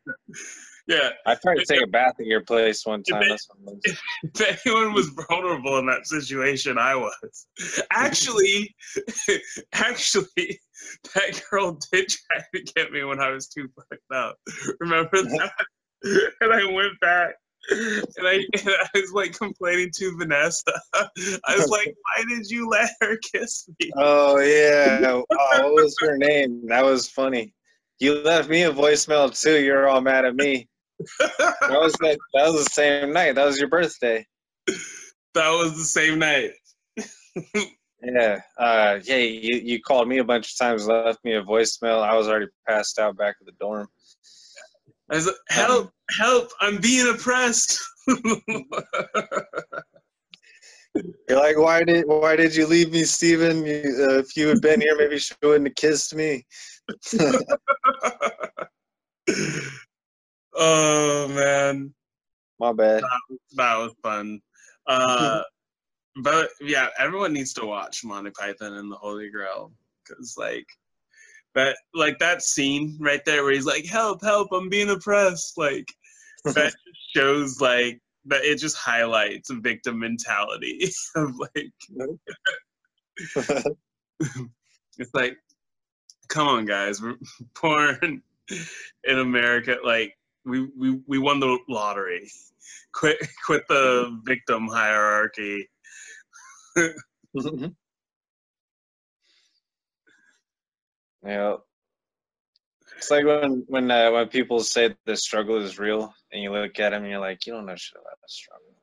Yeah, 0.91 1.11
I 1.25 1.37
tried 1.37 1.55
to 1.55 1.65
take 1.65 1.83
a 1.83 1.87
bath 1.87 2.15
at 2.19 2.27
your 2.27 2.41
place 2.41 2.85
one 2.85 3.05
time. 3.05 3.23
It 3.23 3.31
was. 3.31 3.79
if 4.25 4.67
anyone 4.67 4.93
was 4.93 5.09
vulnerable 5.29 5.79
in 5.79 5.87
that 5.87 6.05
situation, 6.05 6.79
I 6.79 6.97
was. 6.97 7.47
Actually, 7.93 8.75
actually, 9.73 10.61
that 11.15 11.41
girl 11.49 11.79
did 11.93 12.09
try 12.09 12.45
to 12.55 12.73
get 12.75 12.91
me 12.91 13.05
when 13.05 13.21
I 13.21 13.31
was 13.31 13.47
too 13.47 13.69
fucked 13.77 14.03
up. 14.13 14.37
Remember 14.81 15.11
that? 15.23 15.53
and 16.41 16.53
I 16.53 16.65
went 16.65 16.99
back. 17.01 17.37
And 17.71 18.27
I, 18.27 18.41
and 18.59 18.69
I 18.69 18.89
was 18.95 19.13
like 19.13 19.39
complaining 19.39 19.93
to 19.97 20.17
Vanessa. 20.19 20.73
I 20.95 21.57
was 21.57 21.69
like, 21.69 21.95
"Why 22.03 22.25
did 22.27 22.51
you 22.51 22.69
let 22.69 22.91
her 23.03 23.19
kiss 23.33 23.69
me?" 23.79 23.93
Oh 23.97 24.41
yeah. 24.41 24.99
Oh, 25.03 25.25
what 25.29 25.75
was 25.75 25.95
her 26.01 26.17
name? 26.17 26.67
That 26.67 26.85
was 26.85 27.07
funny. 27.07 27.53
You 27.99 28.23
left 28.23 28.49
me 28.49 28.63
a 28.63 28.73
voicemail 28.73 29.39
too. 29.39 29.63
You're 29.63 29.87
all 29.87 30.01
mad 30.01 30.25
at 30.25 30.35
me. 30.35 30.70
That 31.19 31.81
was 31.81 31.93
that, 32.01 32.19
that 32.35 32.53
was 32.53 32.65
the 32.65 32.71
same 32.71 33.13
night. 33.13 33.35
That 33.35 33.47
was 33.47 33.59
your 33.59 33.69
birthday. 33.69 34.27
That 35.35 35.51
was 35.51 35.77
the 35.77 35.85
same 35.85 36.19
night. 36.19 36.53
Yeah. 38.03 38.41
Uh, 38.59 38.99
yeah. 39.05 39.17
You 39.17 39.61
you 39.63 39.81
called 39.81 40.09
me 40.09 40.19
a 40.19 40.25
bunch 40.25 40.53
of 40.53 40.59
times, 40.59 40.87
left 40.87 41.25
me 41.25 41.35
a 41.35 41.43
voicemail. 41.43 42.03
I 42.03 42.17
was 42.17 42.29
already 42.29 42.47
passed 42.67 42.99
out 42.99 43.17
back 43.17 43.37
at 43.41 43.47
the 43.47 43.53
dorm. 43.61 43.89
I 45.11 45.17
was 45.17 45.27
like, 45.27 45.35
"Help! 45.49 45.91
Help! 46.19 46.51
I'm 46.61 46.81
being 46.81 47.09
oppressed." 47.09 47.79
You're 51.29 51.39
like, 51.39 51.57
why 51.57 51.85
did 51.85 52.05
why 52.07 52.37
did 52.37 52.57
you 52.57 52.67
leave 52.67 52.91
me, 52.91 53.05
Steven? 53.05 53.65
You, 53.65 54.09
uh, 54.09 54.19
if 54.19 54.37
you 54.37 54.49
had 54.49 54.61
been 54.61 54.81
here, 54.81 54.97
maybe 54.97 55.19
she 55.19 55.35
wouldn't 55.43 55.69
have 55.69 55.75
kissed 55.77 56.15
me. 56.15 56.45
oh 60.55 61.29
man. 61.29 61.95
My 62.59 62.73
bad. 62.73 63.03
that 63.57 63.79
was 63.79 63.95
fun. 64.03 64.41
Uh, 64.87 65.43
but 66.23 66.51
yeah, 66.61 66.89
everyone 66.99 67.33
needs 67.33 67.53
to 67.55 67.65
watch 67.65 68.05
Monty 68.05 68.31
Python 68.31 68.75
and 68.75 68.93
the 68.93 68.97
Holy 68.97 69.31
Grail 69.31 69.73
because 70.05 70.35
like 70.37 70.67
that, 71.55 71.77
like 71.95 72.19
that 72.19 72.43
scene 72.43 72.99
right 73.01 73.25
there 73.25 73.43
where 73.43 73.53
he's 73.53 73.67
like, 73.67 73.87
"Help! 73.87 74.23
Help! 74.23 74.49
I'm 74.53 74.69
being 74.69 74.91
oppressed!" 74.91 75.57
Like 75.57 75.87
that 76.45 76.75
shows 77.17 77.61
like 77.61 78.01
that. 78.27 78.45
It 78.45 78.59
just 78.59 78.77
highlights 78.77 79.51
a 79.51 79.55
victim 79.55 79.99
mentality 79.99 80.91
of 81.17 81.35
like 81.39 81.73
it's 84.99 85.15
like, 85.15 85.37
come 86.29 86.49
on, 86.49 86.67
guys, 86.67 87.01
we're 87.01 87.17
born 87.61 88.23
in 89.05 89.19
America. 89.19 89.77
Like 89.85 90.15
we 90.45 90.69
we 90.77 91.01
we 91.07 91.19
won 91.19 91.41
the 91.41 91.59
lottery. 91.69 92.31
Quit 92.93 93.19
quit 93.47 93.63
the 93.69 94.21
victim 94.25 94.67
hierarchy. 94.67 95.69
yeah. 101.25 101.57
It's 102.97 103.11
like 103.11 103.25
when 103.25 103.65
when 103.69 103.91
uh, 103.91 104.11
when 104.11 104.29
people 104.29 104.61
say 104.61 104.95
the 105.07 105.17
struggle 105.17 105.57
is 105.57 105.79
real, 105.79 106.13
and 106.33 106.43
you 106.43 106.53
look 106.53 106.79
at 106.81 106.91
them 106.91 107.03
and 107.03 107.11
you're 107.11 107.21
like, 107.21 107.47
you 107.47 107.53
don't 107.53 107.67
know 107.67 107.77
shit 107.77 108.01
about 108.01 108.19
the 108.21 108.29
struggle. 108.29 108.75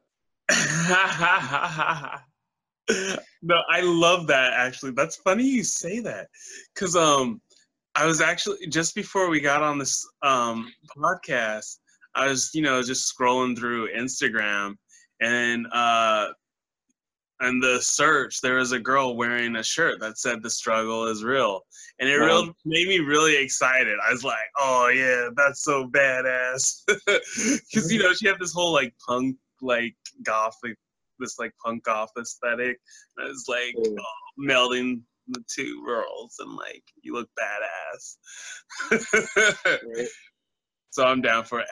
no, 3.42 3.62
I 3.70 3.82
love 3.82 4.28
that 4.28 4.54
actually. 4.54 4.92
That's 4.92 5.18
funny 5.18 5.44
you 5.44 5.64
say 5.64 6.00
that. 6.02 6.28
Cause 6.76 6.96
um 6.96 7.42
I 7.98 8.06
was 8.06 8.22
actually 8.22 8.68
just 8.68 8.94
before 8.94 9.28
we 9.28 9.42
got 9.42 9.64
on 9.64 9.80
this 9.80 10.08
um 10.22 10.72
podcast, 10.96 11.80
I 12.14 12.28
was, 12.28 12.52
you 12.54 12.62
know, 12.62 12.84
just 12.84 13.12
scrolling 13.12 13.58
through 13.58 13.90
Instagram 13.92 14.76
and 15.20 15.66
uh 15.74 16.28
and 17.40 17.62
the 17.62 17.80
search 17.82 18.40
there 18.42 18.56
was 18.58 18.72
a 18.72 18.80
girl 18.80 19.16
wearing 19.16 19.56
a 19.56 19.64
shirt 19.64 20.00
that 20.00 20.20
said 20.20 20.44
the 20.44 20.50
struggle 20.50 21.06
is 21.08 21.24
real. 21.24 21.62
And 22.00 22.08
it 22.08 22.20
Wow. 22.20 22.26
real 22.28 22.46
made 22.66 22.88
me 22.88 23.00
really 23.00 23.36
excited. 23.36 23.98
I 24.08 24.12
was 24.12 24.24
like 24.24 24.48
oh 24.60 24.90
yeah 24.90 25.30
that's 25.36 25.64
so 25.64 25.88
badass. 25.88 26.84
Because 27.08 27.92
you 27.92 27.98
know 28.04 28.14
she 28.14 28.28
had 28.28 28.38
this 28.40 28.54
whole 28.54 28.74
like 28.74 28.94
punk 29.08 29.38
like 29.64 29.96
gothic 30.24 30.78
this 31.18 31.40
like 31.40 31.52
punk 31.66 31.84
goth 31.84 32.12
aesthetic. 32.16 32.78
I 33.20 33.24
was 33.24 33.46
like 33.48 33.74
oh, 33.76 34.04
melding 34.40 35.02
the 35.30 35.44
two 35.54 35.84
worlds 35.86 36.36
and 36.40 36.54
like 36.56 36.84
you 37.02 37.14
look 37.14 37.30
badass 37.40 38.18
so 40.90 41.06
i'm 41.06 41.22
down 41.22 41.44
for 41.44 41.60
it 41.60 41.68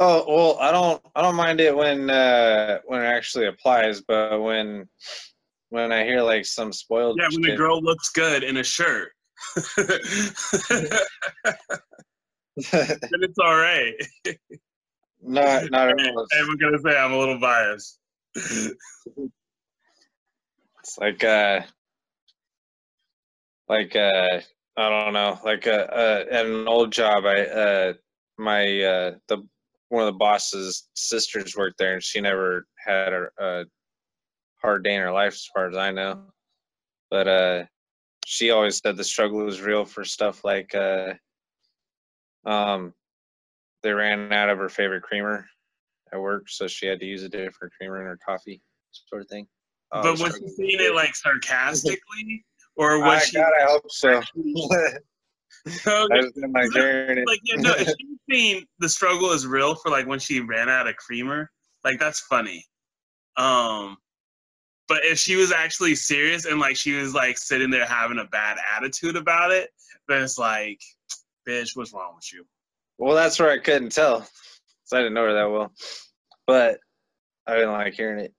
Oh 0.00 0.24
well, 0.26 0.58
I 0.60 0.72
don't 0.72 1.00
I 1.14 1.22
don't 1.22 1.36
mind 1.36 1.60
it 1.60 1.76
when 1.76 2.10
uh, 2.10 2.80
when 2.84 3.00
it 3.00 3.06
actually 3.06 3.46
applies, 3.46 4.00
but 4.00 4.42
when 4.42 4.88
when 5.68 5.92
I 5.92 6.02
hear 6.02 6.20
like 6.20 6.44
some 6.46 6.72
spoiled 6.72 7.16
yeah 7.20 7.28
when 7.30 7.42
the 7.42 7.56
girl 7.56 7.80
looks 7.80 8.10
good 8.10 8.42
in 8.42 8.56
a 8.56 8.64
shirt 8.64 9.12
then 9.76 9.90
it's 12.56 13.38
all 13.38 13.56
right. 13.56 13.94
not 15.22 15.64
not 15.70 15.88
at 15.88 16.00
all. 16.00 16.26
I'm 16.38 16.56
gonna 16.56 16.78
say 16.78 16.96
I'm 16.96 17.12
a 17.12 17.18
little 17.18 17.38
biased. 17.38 17.98
It's 18.36 18.78
like 20.98 21.22
uh 21.24 21.60
like 23.68 23.96
uh 23.96 24.40
I 24.76 24.88
don't 24.88 25.12
know, 25.12 25.38
like 25.44 25.66
uh, 25.66 25.86
uh 25.90 26.24
at 26.30 26.46
an 26.46 26.66
old 26.68 26.92
job 26.92 27.24
I 27.24 27.42
uh 27.46 27.92
my 28.38 28.82
uh 28.82 29.14
the 29.28 29.46
one 29.88 30.02
of 30.02 30.12
the 30.12 30.18
boss's 30.18 30.88
sisters 30.94 31.56
worked 31.56 31.78
there 31.78 31.94
and 31.94 32.02
she 32.02 32.20
never 32.20 32.66
had 32.84 33.12
a, 33.12 33.28
a 33.38 33.64
hard 34.60 34.82
day 34.82 34.94
in 34.94 35.02
her 35.02 35.12
life 35.12 35.34
as 35.34 35.48
far 35.54 35.68
as 35.68 35.76
I 35.76 35.90
know. 35.90 36.24
but 37.10 37.28
uh, 37.28 37.64
she 38.26 38.50
always 38.50 38.78
said 38.78 38.96
the 38.96 39.04
struggle 39.04 39.44
was 39.44 39.60
real 39.60 39.84
for 39.84 40.04
stuff 40.04 40.42
like 40.42 40.74
uh, 40.74 41.14
um, 42.46 42.94
they 43.82 43.92
ran 43.92 44.32
out 44.32 44.48
of 44.48 44.58
her 44.58 44.68
favorite 44.68 45.02
creamer 45.02 45.46
at 46.12 46.20
work, 46.20 46.48
so 46.48 46.66
she 46.66 46.86
had 46.86 46.98
to 47.00 47.06
use 47.06 47.22
a 47.22 47.28
different 47.28 47.72
creamer 47.78 48.00
in 48.00 48.06
her 48.06 48.18
coffee, 48.26 48.62
sort 48.90 49.22
of 49.22 49.28
thing. 49.28 49.46
Oh, 49.92 50.02
but 50.02 50.18
was 50.18 50.34
she 50.38 50.48
saying 50.48 50.88
it 50.90 50.94
like 50.94 51.14
sarcastically, 51.14 52.44
or 52.76 53.02
I, 53.04 53.18
she? 53.20 53.36
God, 53.36 53.52
I 53.60 53.64
hope 53.64 53.90
so. 53.90 54.20
I 55.66 56.20
just 56.20 56.34
didn't 56.34 56.52
like 56.52 56.70
like 57.26 57.40
yeah, 57.44 57.56
no, 57.60 57.72
if 57.72 57.88
she's 57.98 58.18
saying 58.30 58.66
the 58.78 58.88
struggle 58.88 59.30
is 59.32 59.46
real 59.46 59.74
for 59.74 59.90
like 59.90 60.06
when 60.06 60.18
she 60.18 60.40
ran 60.40 60.68
out 60.68 60.86
of 60.88 60.96
creamer, 60.96 61.50
like 61.84 61.98
that's 61.98 62.20
funny. 62.20 62.64
Um, 63.36 63.96
but 64.88 65.04
if 65.04 65.18
she 65.18 65.36
was 65.36 65.52
actually 65.52 65.94
serious 65.94 66.44
and 66.44 66.60
like 66.60 66.76
she 66.76 66.92
was 66.92 67.14
like 67.14 67.38
sitting 67.38 67.70
there 67.70 67.86
having 67.86 68.18
a 68.18 68.24
bad 68.26 68.58
attitude 68.76 69.16
about 69.16 69.50
it, 69.50 69.70
then 70.08 70.22
it's 70.22 70.36
like, 70.38 70.80
bitch, 71.48 71.70
what's 71.74 71.92
wrong 71.92 72.14
with 72.14 72.30
you? 72.32 72.44
Well, 72.98 73.14
that's 73.14 73.38
where 73.40 73.50
I 73.50 73.58
couldn't 73.58 73.92
tell, 73.92 74.20
'cause 74.20 74.92
I 74.92 74.98
didn't 74.98 75.14
know 75.14 75.24
her 75.24 75.32
that 75.34 75.50
well. 75.50 75.72
But 76.46 76.78
I 77.46 77.54
didn't 77.54 77.72
like 77.72 77.94
hearing 77.94 78.24
it. 78.24 78.34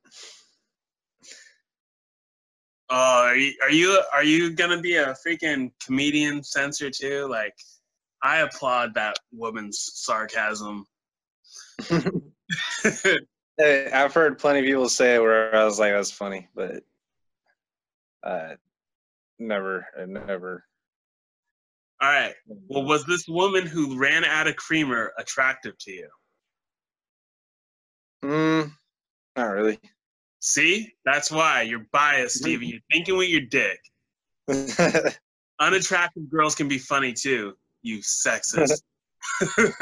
Oh, 2.89 3.23
are 3.25 3.35
you 3.35 3.53
are 3.63 3.71
you 3.71 4.01
are 4.13 4.23
you 4.23 4.51
gonna 4.51 4.79
be 4.79 4.95
a 4.95 5.15
freaking 5.25 5.71
comedian 5.83 6.43
censor 6.43 6.89
too? 6.89 7.27
Like, 7.27 7.55
I 8.21 8.37
applaud 8.39 8.93
that 8.95 9.17
woman's 9.31 9.91
sarcasm. 9.93 10.85
Hey, 13.57 13.89
I've 13.89 14.13
heard 14.13 14.37
plenty 14.37 14.59
of 14.59 14.65
people 14.65 14.89
say 14.89 15.15
it 15.15 15.21
where 15.21 15.55
I 15.55 15.63
was 15.63 15.79
like, 15.79 15.93
"That's 15.93 16.11
funny," 16.11 16.49
but 16.53 16.83
uh, 18.21 18.55
never, 19.39 19.87
never. 20.05 20.65
All 22.01 22.09
right. 22.09 22.33
Well, 22.45 22.83
was 22.83 23.05
this 23.05 23.27
woman 23.29 23.65
who 23.65 23.97
ran 23.97 24.25
out 24.25 24.47
of 24.47 24.57
creamer 24.57 25.13
attractive 25.17 25.77
to 25.79 25.91
you? 25.91 26.09
Mm, 28.25 28.71
not 29.37 29.45
really. 29.45 29.79
See, 30.45 30.93
that's 31.03 31.31
why 31.31 31.63
you're 31.63 31.87
biased, 31.91 32.37
Steven. 32.37 32.67
You're 32.67 32.79
thinking 32.91 33.17
with 33.17 33.29
your 33.29 33.41
dick. 33.41 33.79
Unattractive 35.59 36.29
girls 36.29 36.53
can 36.53 36.67
be 36.67 36.77
funny 36.77 37.13
too. 37.13 37.53
You 37.81 37.97
sexist. 37.97 38.83
I 39.41 39.77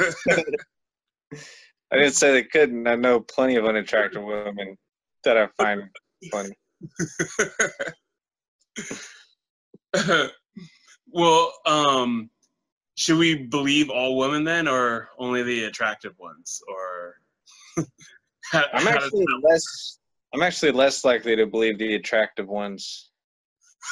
didn't 1.92 2.14
say 2.14 2.32
they 2.32 2.44
couldn't. 2.44 2.86
I 2.86 2.94
know 2.94 3.20
plenty 3.20 3.56
of 3.56 3.66
unattractive 3.66 4.22
women 4.24 4.78
that 5.24 5.36
I 5.36 5.48
find 5.58 5.82
funny. 6.32 6.56
well, 11.12 11.52
um, 11.66 12.30
should 12.94 13.18
we 13.18 13.34
believe 13.34 13.90
all 13.90 14.16
women 14.16 14.44
then, 14.44 14.66
or 14.66 15.10
only 15.18 15.42
the 15.42 15.64
attractive 15.64 16.14
ones, 16.18 16.62
or? 16.68 17.16
how- 18.50 18.64
I'm 18.72 18.88
actually 18.88 19.26
that 19.26 19.40
less. 19.46 19.98
I'm 20.34 20.42
actually 20.42 20.72
less 20.72 21.04
likely 21.04 21.36
to 21.36 21.46
believe 21.46 21.78
the 21.78 21.94
attractive 21.94 22.48
ones. 22.48 23.10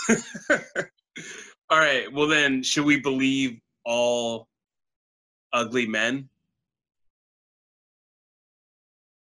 all 0.11 1.79
right. 1.79 2.13
Well, 2.13 2.27
then, 2.27 2.65
should 2.65 2.85
we 2.85 2.99
believe 3.01 3.61
all 3.85 4.49
ugly 5.53 5.87
men? 5.87 6.29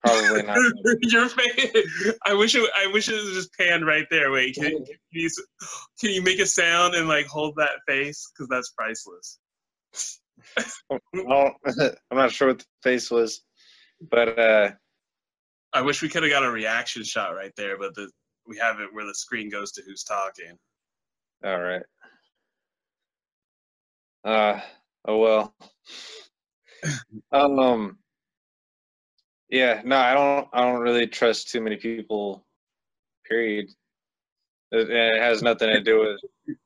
Probably 0.04 0.42
not. 0.42 0.58
Your 1.02 1.30
face. 1.30 2.14
I 2.26 2.34
wish 2.34 2.56
it. 2.56 2.68
I 2.76 2.88
wish 2.92 3.08
it 3.08 3.14
was 3.14 3.34
just 3.34 3.54
panned 3.54 3.86
right 3.86 4.08
there. 4.10 4.32
Wait, 4.32 4.56
can, 4.56 4.72
can, 4.72 4.96
you, 5.12 5.30
can 6.00 6.10
you 6.10 6.24
make 6.24 6.40
a 6.40 6.48
sound 6.48 6.96
and 6.96 7.08
like 7.08 7.28
hold 7.28 7.56
that 7.58 7.82
face? 7.88 8.32
Because 8.34 8.50
that's 8.50 8.72
priceless. 8.72 9.40
Well, 11.14 11.56
I'm 11.66 12.18
not 12.18 12.32
sure 12.32 12.48
what 12.48 12.60
the 12.60 12.66
face 12.82 13.12
was, 13.12 13.42
but 14.10 14.40
uh, 14.40 14.72
I 15.74 15.82
wish 15.82 16.02
we 16.02 16.10
could 16.10 16.24
have 16.24 16.32
got 16.32 16.44
a 16.44 16.52
reaction 16.52 17.04
shot 17.04 17.36
right 17.36 17.54
there, 17.56 17.78
but 17.78 17.96
the, 17.96 18.10
we 18.48 18.58
have 18.58 18.80
it 18.80 18.94
where 18.94 19.06
the 19.06 19.16
screen 19.16 19.50
goes 19.50 19.72
to 19.74 19.82
who's 19.86 20.04
talking. 20.04 20.58
all 21.46 21.60
right. 21.60 21.84
Uh, 24.24 24.60
oh 25.06 25.18
well. 25.18 25.56
um. 27.32 27.98
Yeah, 29.50 29.82
no, 29.84 29.98
I 29.98 30.14
don't. 30.14 30.48
I 30.54 30.62
don't 30.62 30.80
really 30.82 31.08
trust 31.08 31.50
too 31.50 31.62
many 31.62 31.76
people. 31.76 32.46
Period. 33.28 33.70
It, 34.72 34.90
it 34.90 35.22
has 35.22 35.42
nothing 35.42 35.70
to 35.70 35.82
do 35.82 36.00
with 36.00 36.58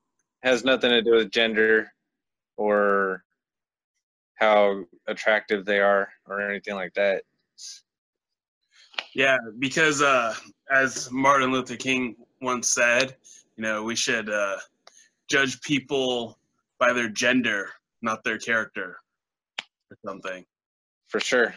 has 0.44 0.64
nothing 0.64 0.92
to 0.92 1.02
do 1.02 1.12
with 1.16 1.32
gender 1.32 1.92
or 2.58 3.24
how 4.36 4.84
attractive 5.08 5.66
they 5.66 5.80
are 5.80 6.10
or 6.28 6.42
anything 6.42 6.76
like 6.76 6.94
that. 6.94 7.24
Yeah, 9.16 9.38
because 9.60 10.02
uh, 10.02 10.36
as 10.70 11.10
Martin 11.10 11.50
Luther 11.50 11.78
King 11.78 12.18
once 12.42 12.70
said, 12.70 13.16
you 13.56 13.64
know, 13.64 13.82
we 13.82 13.96
should 13.96 14.30
uh, 14.30 14.58
judge 15.30 15.62
people 15.62 16.38
by 16.80 16.92
their 16.92 17.08
gender, 17.08 17.70
not 18.02 18.26
their 18.26 18.38
character, 18.38 18.98
or 19.90 19.98
something. 20.06 20.46
For 21.08 21.22
sure. 21.22 21.56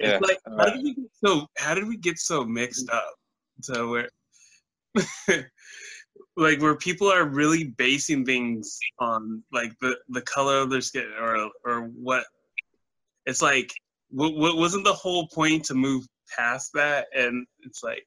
Yeah. 0.00 0.16
It's 0.16 0.26
like, 0.26 0.38
uh, 0.46 0.64
how 0.64 0.70
did 0.70 0.82
we 0.82 0.94
get 0.94 1.10
so? 1.22 1.46
How 1.58 1.74
did 1.74 1.86
we 1.86 1.98
get 1.98 2.18
so 2.18 2.42
mixed 2.44 2.88
up? 2.88 3.14
So 3.60 3.90
where, 3.90 4.08
like, 6.38 6.62
where 6.62 6.76
people 6.76 7.12
are 7.12 7.26
really 7.26 7.64
basing 7.76 8.24
things 8.24 8.78
on 8.98 9.42
like 9.52 9.72
the 9.82 9.98
the 10.08 10.22
color 10.22 10.56
of 10.60 10.70
their 10.70 10.80
skin 10.80 11.12
or 11.20 11.50
or 11.64 11.82
what? 11.82 12.24
It's 13.26 13.42
like, 13.42 13.74
what, 14.10 14.34
what 14.34 14.56
wasn't 14.56 14.84
the 14.84 14.92
whole 14.92 15.28
point 15.28 15.64
to 15.66 15.74
move 15.74 16.06
past 16.36 16.70
that? 16.74 17.06
And 17.14 17.46
it's 17.60 17.82
like, 17.82 18.06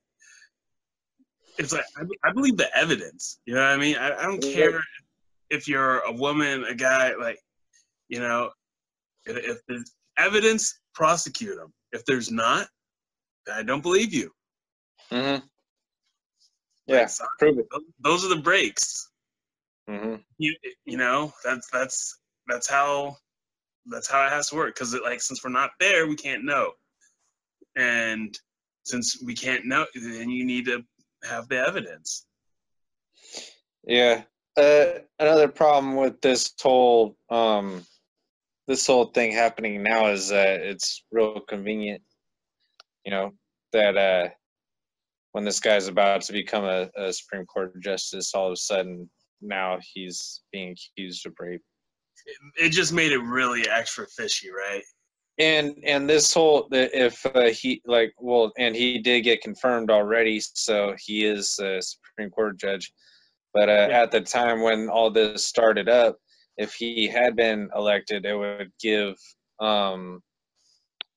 it's 1.57 1.73
like 1.73 1.85
I, 1.97 2.29
I 2.29 2.33
believe 2.33 2.57
the 2.57 2.75
evidence. 2.75 3.39
You 3.45 3.55
know 3.55 3.61
what 3.61 3.69
I 3.69 3.77
mean? 3.77 3.97
I, 3.97 4.15
I 4.17 4.23
don't 4.23 4.41
care 4.41 4.81
if 5.49 5.67
you're 5.67 5.99
a 5.99 6.11
woman, 6.11 6.63
a 6.63 6.73
guy, 6.73 7.13
like, 7.15 7.39
you 8.07 8.19
know, 8.19 8.51
if, 9.25 9.37
if 9.37 9.57
there's 9.67 9.91
evidence, 10.17 10.79
prosecute 10.93 11.57
them. 11.57 11.73
If 11.91 12.05
there's 12.05 12.31
not, 12.31 12.67
I 13.53 13.63
don't 13.63 13.83
believe 13.83 14.13
you. 14.13 14.31
Mm-hmm. 15.11 15.45
Yeah, 16.87 17.01
Like, 17.01 17.11
prove 17.37 17.59
it. 17.59 17.67
those 17.99 18.25
are 18.25 18.29
the 18.29 18.41
breaks. 18.41 19.09
hmm 19.87 20.15
You 20.37 20.55
you 20.85 20.97
know 20.97 21.31
that's 21.43 21.69
that's 21.71 22.19
that's 22.47 22.69
how 22.69 23.17
that's 23.85 24.09
how 24.09 24.25
it 24.25 24.29
has 24.29 24.49
to 24.49 24.55
work. 24.55 24.75
Because 24.75 24.95
like 25.03 25.21
since 25.21 25.43
we're 25.43 25.51
not 25.51 25.71
there, 25.79 26.07
we 26.07 26.15
can't 26.15 26.43
know, 26.43 26.71
and 27.75 28.37
since 28.83 29.21
we 29.23 29.33
can't 29.33 29.65
know, 29.65 29.85
then 29.95 30.29
you 30.29 30.45
need 30.45 30.65
to 30.65 30.83
have 31.23 31.47
the 31.47 31.57
evidence. 31.57 32.25
Yeah. 33.83 34.23
Uh, 34.57 34.99
another 35.19 35.47
problem 35.47 35.95
with 35.95 36.19
this 36.21 36.53
whole 36.61 37.15
um, 37.29 37.85
this 38.67 38.85
whole 38.85 39.05
thing 39.05 39.31
happening 39.31 39.81
now 39.81 40.07
is 40.07 40.29
that 40.29 40.61
it's 40.61 41.03
real 41.11 41.39
convenient. 41.41 42.01
You 43.05 43.11
know 43.11 43.31
that 43.71 43.97
uh, 43.97 44.29
when 45.31 45.45
this 45.45 45.59
guy's 45.59 45.87
about 45.87 46.21
to 46.23 46.33
become 46.33 46.65
a, 46.65 46.89
a 46.97 47.13
Supreme 47.13 47.45
Court 47.45 47.79
justice, 47.81 48.33
all 48.33 48.47
of 48.47 48.53
a 48.53 48.57
sudden 48.57 49.09
now 49.41 49.79
he's 49.93 50.41
being 50.51 50.75
accused 50.97 51.25
of 51.25 51.33
rape. 51.39 51.63
It 52.60 52.69
just 52.69 52.93
made 52.93 53.12
it 53.12 53.19
really 53.19 53.67
extra 53.67 54.06
fishy, 54.08 54.50
right? 54.52 54.84
And 55.39 55.76
and 55.86 56.10
this 56.10 56.34
whole 56.34 56.67
if 56.71 57.26
uh, 57.26 57.50
he 57.50 57.82
like 57.86 58.13
well 58.19 58.52
and 58.58 58.76
he 58.76 59.00
did 59.00 59.21
get 59.21 59.41
confirmed 59.41 59.89
already, 59.89 60.39
so 60.39 60.95
he 61.00 61.26
is 61.26 61.58
a 61.60 61.82
Supreme 61.82 62.30
Court 62.30 62.58
judge. 62.60 62.93
But 63.53 63.70
uh, 63.70 63.88
Yeah. 63.89 64.01
at 64.03 64.12
the 64.12 64.22
time 64.22 64.62
when 64.62 64.89
all 64.89 65.09
this 65.09 65.45
started 65.45 65.89
up, 65.89 66.18
if 66.57 66.74
he 66.74 67.07
had 67.07 67.36
been 67.36 67.70
elected, 67.76 68.26
it 68.26 68.36
would 68.36 68.72
give 68.80 69.16
um, 69.59 70.22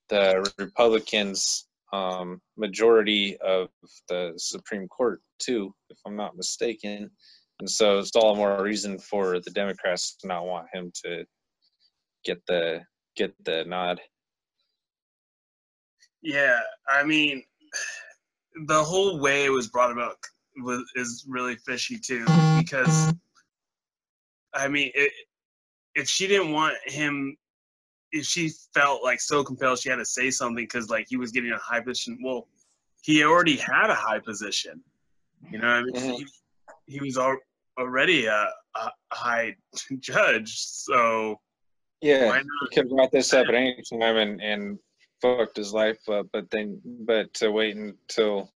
the 0.09 0.51
Republicans 0.59 1.69
um, 1.93 2.41
majority 2.57 3.37
of 3.39 3.69
the 4.09 4.33
Supreme 4.37 4.89
Court 4.89 5.21
too, 5.39 5.75
if 5.91 5.99
I'm 6.07 6.17
not 6.17 6.37
mistaken. 6.37 7.11
And 7.61 7.71
so 7.71 7.99
it's 7.99 8.15
all 8.17 8.35
the 8.35 8.39
more 8.39 8.63
reason 8.63 8.99
for 8.99 9.39
the 9.41 9.51
Democrats 9.51 10.17
to 10.17 10.27
not 10.27 10.47
want 10.47 10.67
him 10.73 10.91
to 11.05 11.25
get 12.25 12.45
the 12.47 12.83
get 13.17 13.33
the 13.45 13.65
nod. 13.65 14.01
Yeah, 16.23 16.61
I 16.89 17.05
mean, 17.05 17.45
the 18.67 18.83
whole 18.83 19.21
way 19.21 19.45
it 19.45 19.51
was 19.51 19.69
brought 19.69 19.93
about 19.93 20.17
was 20.57 20.83
is 20.95 21.25
really 21.29 21.57
fishy 21.57 21.99
too 21.99 22.25
because 22.59 23.13
I 24.55 24.69
mean, 24.69 24.91
it, 24.95 25.13
if 25.95 26.09
she 26.09 26.27
didn't 26.27 26.53
want 26.53 26.77
him, 26.85 27.37
if 28.13 28.25
she 28.25 28.51
felt 28.73 29.03
like 29.03 29.21
so 29.21 29.43
compelled 29.45 29.79
she 29.81 29.91
had 29.91 29.97
to 29.97 30.05
say 30.05 30.31
something 30.31 30.57
because 30.65 30.89
like 30.91 31.07
he 31.09 31.17
was 31.17 31.31
getting 31.33 31.53
a 31.53 31.59
high 31.59 31.81
position, 31.81 32.19
well, 32.23 32.49
he 33.03 33.23
already 33.25 33.57
had 33.57 33.91
a 33.91 33.95
high 33.95 34.19
position 34.19 34.83
You 35.51 35.59
know, 35.59 35.67
what 35.67 35.77
I 35.77 35.83
mean, 35.83 35.95
Mhm. 35.95 36.19
he, 36.19 36.27
he 36.87 37.01
was 37.01 37.17
al- 37.17 37.39
already 37.79 38.27
a, 38.27 38.49
a 38.77 38.91
high 39.13 39.55
judge, 40.01 40.55
so 40.57 41.37
Yeah, 42.01 42.27
why 42.27 42.39
he 42.39 42.69
could 42.75 42.85
have 42.85 42.91
brought 42.91 43.13
this 43.13 43.33
up 43.33 43.49
at 43.49 43.55
any 43.55 43.83
time 43.91 44.17
and, 44.17 44.41
and 44.41 44.79
fucked 45.21 45.57
his 45.57 45.73
life 45.73 46.09
up, 46.09 46.27
but 46.33 46.51
then, 46.51 46.81
but 46.85 47.33
to 47.35 47.51
wait 47.51 47.77
until 47.77 48.51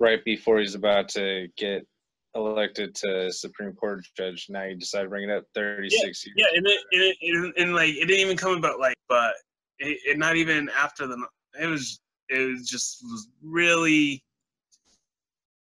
right 0.00 0.24
before 0.24 0.58
he's 0.58 0.74
about 0.74 1.08
to 1.10 1.48
get 1.56 1.86
elected 2.34 2.94
to 2.96 3.32
Supreme 3.32 3.72
Court 3.72 4.04
judge, 4.16 4.46
now 4.48 4.64
you 4.64 4.76
decide 4.76 5.02
to 5.04 5.08
bring 5.08 5.28
it 5.28 5.36
up 5.36 5.44
36 5.54 6.26
years. 6.26 6.34
Yeah, 6.36 6.46
and 6.54 6.66
it, 6.66 6.80
and, 6.92 7.02
it, 7.02 7.16
and, 7.22 7.54
and 7.58 7.74
like 7.74 7.90
it 7.90 8.06
didn't 8.06 8.20
even 8.20 8.36
come 8.36 8.56
about 8.56 8.80
like, 8.80 8.96
but 9.08 9.34
it, 9.78 9.98
it 10.04 10.18
not 10.18 10.36
even 10.36 10.68
after 10.76 11.06
the. 11.06 11.24
It 11.60 11.66
was 11.66 12.00
it 12.28 12.52
was 12.52 12.68
just 12.68 13.02
was 13.04 13.28
really. 13.42 14.24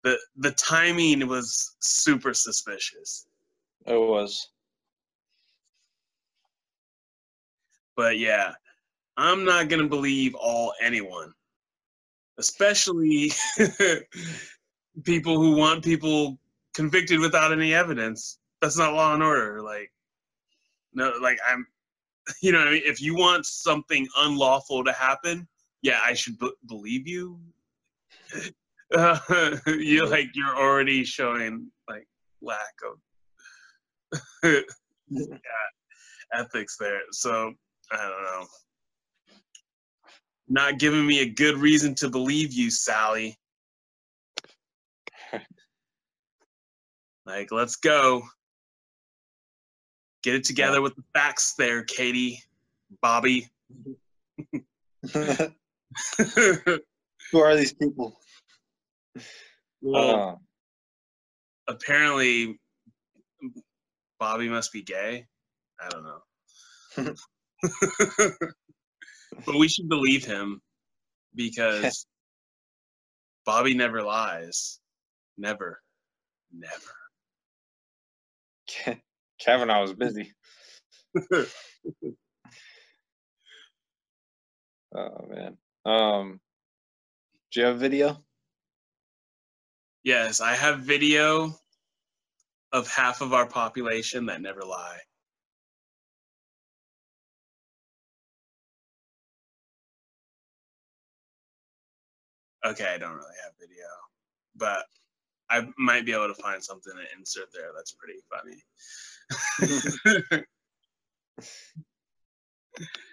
The 0.02 0.18
the 0.36 0.52
timing 0.52 1.26
was 1.28 1.76
super 1.80 2.32
suspicious, 2.32 3.26
It 3.86 4.00
was. 4.00 4.48
but 7.96 8.18
yeah, 8.18 8.52
I'm 9.18 9.44
not 9.44 9.68
gonna 9.68 9.88
believe 9.88 10.34
all 10.34 10.72
anyone, 10.80 11.32
especially 12.38 13.32
people 15.04 15.36
who 15.36 15.54
want 15.56 15.84
people 15.84 16.38
convicted 16.74 17.20
without 17.20 17.52
any 17.52 17.74
evidence. 17.74 18.38
That's 18.62 18.78
not 18.78 18.94
law 18.94 19.12
and 19.14 19.22
order. 19.22 19.60
Like, 19.62 19.92
no, 20.94 21.12
like 21.20 21.38
I'm, 21.46 21.66
you 22.42 22.52
know, 22.52 22.58
what 22.60 22.68
I 22.68 22.72
mean? 22.72 22.82
if 22.86 23.02
you 23.02 23.14
want 23.14 23.44
something 23.44 24.08
unlawful 24.16 24.84
to 24.84 24.92
happen, 24.92 25.46
yeah, 25.82 26.00
I 26.02 26.14
should 26.14 26.38
b- 26.38 26.52
believe 26.66 27.06
you. 27.06 27.38
Uh, 28.94 29.56
you 29.66 30.06
like 30.06 30.30
you're 30.34 30.56
already 30.56 31.04
showing 31.04 31.70
like 31.88 32.06
lack 32.42 32.74
of 32.84 32.98
yeah, 35.10 35.30
ethics 36.32 36.76
there. 36.78 37.00
So 37.12 37.52
I 37.92 37.96
don't 37.96 38.22
know. 38.22 38.46
Not 40.48 40.78
giving 40.78 41.06
me 41.06 41.20
a 41.20 41.28
good 41.28 41.56
reason 41.58 41.94
to 41.96 42.08
believe 42.08 42.52
you, 42.52 42.70
Sally. 42.70 43.38
like, 47.26 47.52
let's 47.52 47.76
go. 47.76 48.22
Get 50.22 50.34
it 50.34 50.44
together 50.44 50.82
with 50.82 50.96
the 50.96 51.04
facts 51.14 51.54
there, 51.56 51.84
Katie, 51.84 52.42
Bobby. 53.00 53.48
Who 55.14 55.52
are 57.34 57.56
these 57.56 57.72
people? 57.72 58.18
Well, 59.80 60.38
Uh, 61.68 61.72
apparently, 61.72 62.58
Bobby 64.18 64.48
must 64.48 64.72
be 64.72 64.82
gay. 64.82 65.26
I 65.80 65.88
don't 65.88 66.04
know. 66.04 66.20
but 69.46 69.58
we 69.58 69.68
should 69.68 69.88
believe 69.88 70.24
him 70.24 70.60
because 71.34 72.06
Bobby 73.46 73.74
never 73.74 74.02
lies. 74.02 74.78
Never. 75.38 75.80
Never. 76.52 76.94
Kavanaugh 79.40 79.82
was 79.82 79.94
busy. 79.94 80.32
Oh 84.92 85.26
man. 85.28 85.56
Um, 85.84 86.40
do 87.52 87.60
you 87.60 87.66
have 87.66 87.76
a 87.76 87.78
video? 87.78 88.24
Yes, 90.02 90.40
I 90.40 90.54
have 90.54 90.80
video 90.80 91.54
of 92.72 92.88
half 92.88 93.20
of 93.20 93.34
our 93.34 93.46
population 93.46 94.26
that 94.26 94.40
never 94.40 94.62
lie. 94.64 94.98
Okay, 102.64 102.84
I 102.94 102.98
don't 102.98 103.12
really 103.12 103.34
have 103.42 103.52
video, 103.58 103.86
but 104.56 104.84
I 105.50 105.66
might 105.78 106.06
be 106.06 106.12
able 106.12 106.28
to 106.28 106.42
find 106.42 106.62
something 106.62 106.92
to 106.94 107.18
insert 107.18 107.52
there 107.52 107.70
that's 107.74 107.94
pretty 107.94 108.20
funny. 108.30 108.62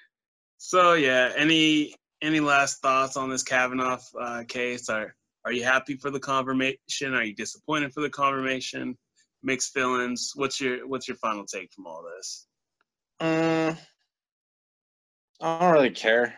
so 0.58 0.94
yeah, 0.94 1.32
any 1.36 1.96
any 2.22 2.40
last 2.40 2.82
thoughts 2.82 3.18
on 3.18 3.30
this 3.30 3.44
Kavanaugh 3.44 4.00
uh, 4.20 4.44
case? 4.48 4.90
Are 4.90 5.16
are 5.48 5.54
you 5.54 5.64
happy 5.64 5.96
for 5.96 6.10
the 6.12 6.20
confirmation? 6.20 7.14
Are 7.14 7.24
you 7.24 7.34
disappointed 7.34 7.94
for 7.94 8.02
the 8.02 8.10
confirmation? 8.10 8.98
Mixed 9.44 9.74
feelings. 9.74 10.34
What's 10.36 10.60
your 10.60 10.86
what's 10.86 11.08
your 11.08 11.16
final 11.16 11.46
take 11.46 11.72
from 11.74 11.88
all 11.88 12.04
this? 12.18 12.48
Mm, 13.22 13.78
I 15.42 15.60
don't 15.62 15.72
really 15.72 15.92
care. 15.92 16.34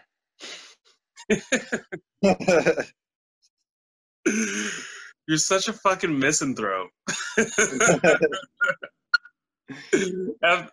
You're 5.28 5.38
such 5.38 5.68
a 5.70 5.74
fucking 5.74 6.20
misanthrope. 6.20 6.92
Af- 7.38 7.50
after 10.44 10.70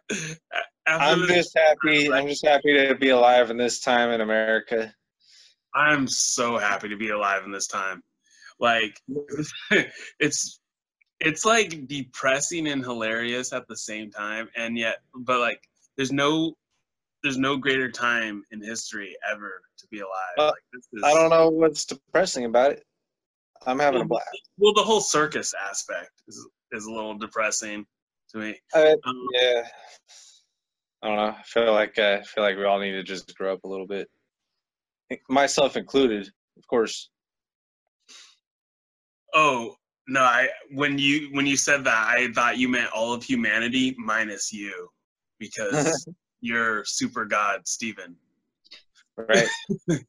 I'm 0.87 1.21
this- 1.23 1.31
just 1.37 1.57
happy. 1.59 2.13
I'm 2.13 2.29
just 2.29 2.45
happy 2.47 2.75
to 2.87 2.95
be 2.97 3.09
alive 3.11 3.51
in 3.51 3.57
this 3.57 3.81
time 3.81 4.11
in 4.11 4.21
America. 4.21 4.93
I'm 5.75 6.07
so 6.09 6.59
happy 6.59 6.89
to 6.91 6.97
be 6.97 7.11
alive 7.11 7.45
in 7.45 7.53
this 7.53 7.67
time. 7.67 8.03
Like 8.59 9.01
it's 10.21 10.61
it's 11.21 11.45
like 11.45 11.87
depressing 11.87 12.69
and 12.69 12.83
hilarious 12.83 13.53
at 13.53 13.67
the 13.69 13.77
same 13.77 14.11
time 14.11 14.49
and 14.55 14.77
yet 14.77 14.97
but 15.15 15.41
like 15.41 15.61
there's 15.97 16.13
no 16.13 16.55
there's 17.23 17.39
no 17.39 17.57
greater 17.57 17.91
time 17.91 18.45
in 18.51 18.63
history 18.63 19.17
ever 19.33 19.63
to 19.79 19.87
be 19.91 20.01
alive. 20.01 20.11
Uh, 20.39 20.47
like 20.47 20.55
this 20.73 20.87
is 20.93 21.03
I 21.03 21.15
don't 21.15 21.31
know 21.31 21.49
what's 21.49 21.85
depressing 21.85 22.45
about 22.45 22.73
it. 22.73 22.85
I'm 23.67 23.79
having 23.79 24.03
a 24.03 24.05
blast. 24.05 24.29
well 24.59 24.75
the 24.75 24.83
whole 24.83 25.01
circus 25.01 25.55
aspect 25.69 26.11
is 26.29 26.47
is 26.73 26.87
a 26.87 26.93
little 26.93 27.17
depressing 27.17 27.87
to 28.31 28.39
me. 28.39 28.57
I, 28.75 28.95
Um, 29.05 29.27
yeah. 29.33 29.63
I 31.03 31.09
don't 31.09 31.17
know. 31.17 31.37
I 31.39 31.43
feel 31.45 31.73
like 31.73 31.99
uh, 31.99 32.19
I 32.21 32.23
feel 32.23 32.43
like 32.43 32.57
we 32.57 32.65
all 32.65 32.79
need 32.79 32.93
to 32.93 33.03
just 33.03 33.37
grow 33.37 33.53
up 33.53 33.65
a 33.65 33.69
little 33.69 33.87
bit, 33.87 34.09
myself 35.29 35.77
included, 35.77 36.29
of 36.57 36.67
course. 36.67 37.11
Oh 39.37 39.75
no! 40.09 40.23
I 40.23 40.49
when 40.73 40.99
you 40.99 41.29
when 41.33 41.47
you 41.47 41.57
said 41.57 41.85
that, 41.85 42.09
I 42.09 42.33
thought 42.33 42.57
you 42.57 42.69
meant 42.69 42.91
all 42.93 43.13
of 43.13 43.23
humanity 43.23 43.95
minus 43.99 44.51
you, 44.53 44.89
because 45.39 46.09
you're 46.41 46.85
super 46.87 47.27
god, 47.27 47.61
Stephen. 47.69 48.17
Right. 49.17 49.49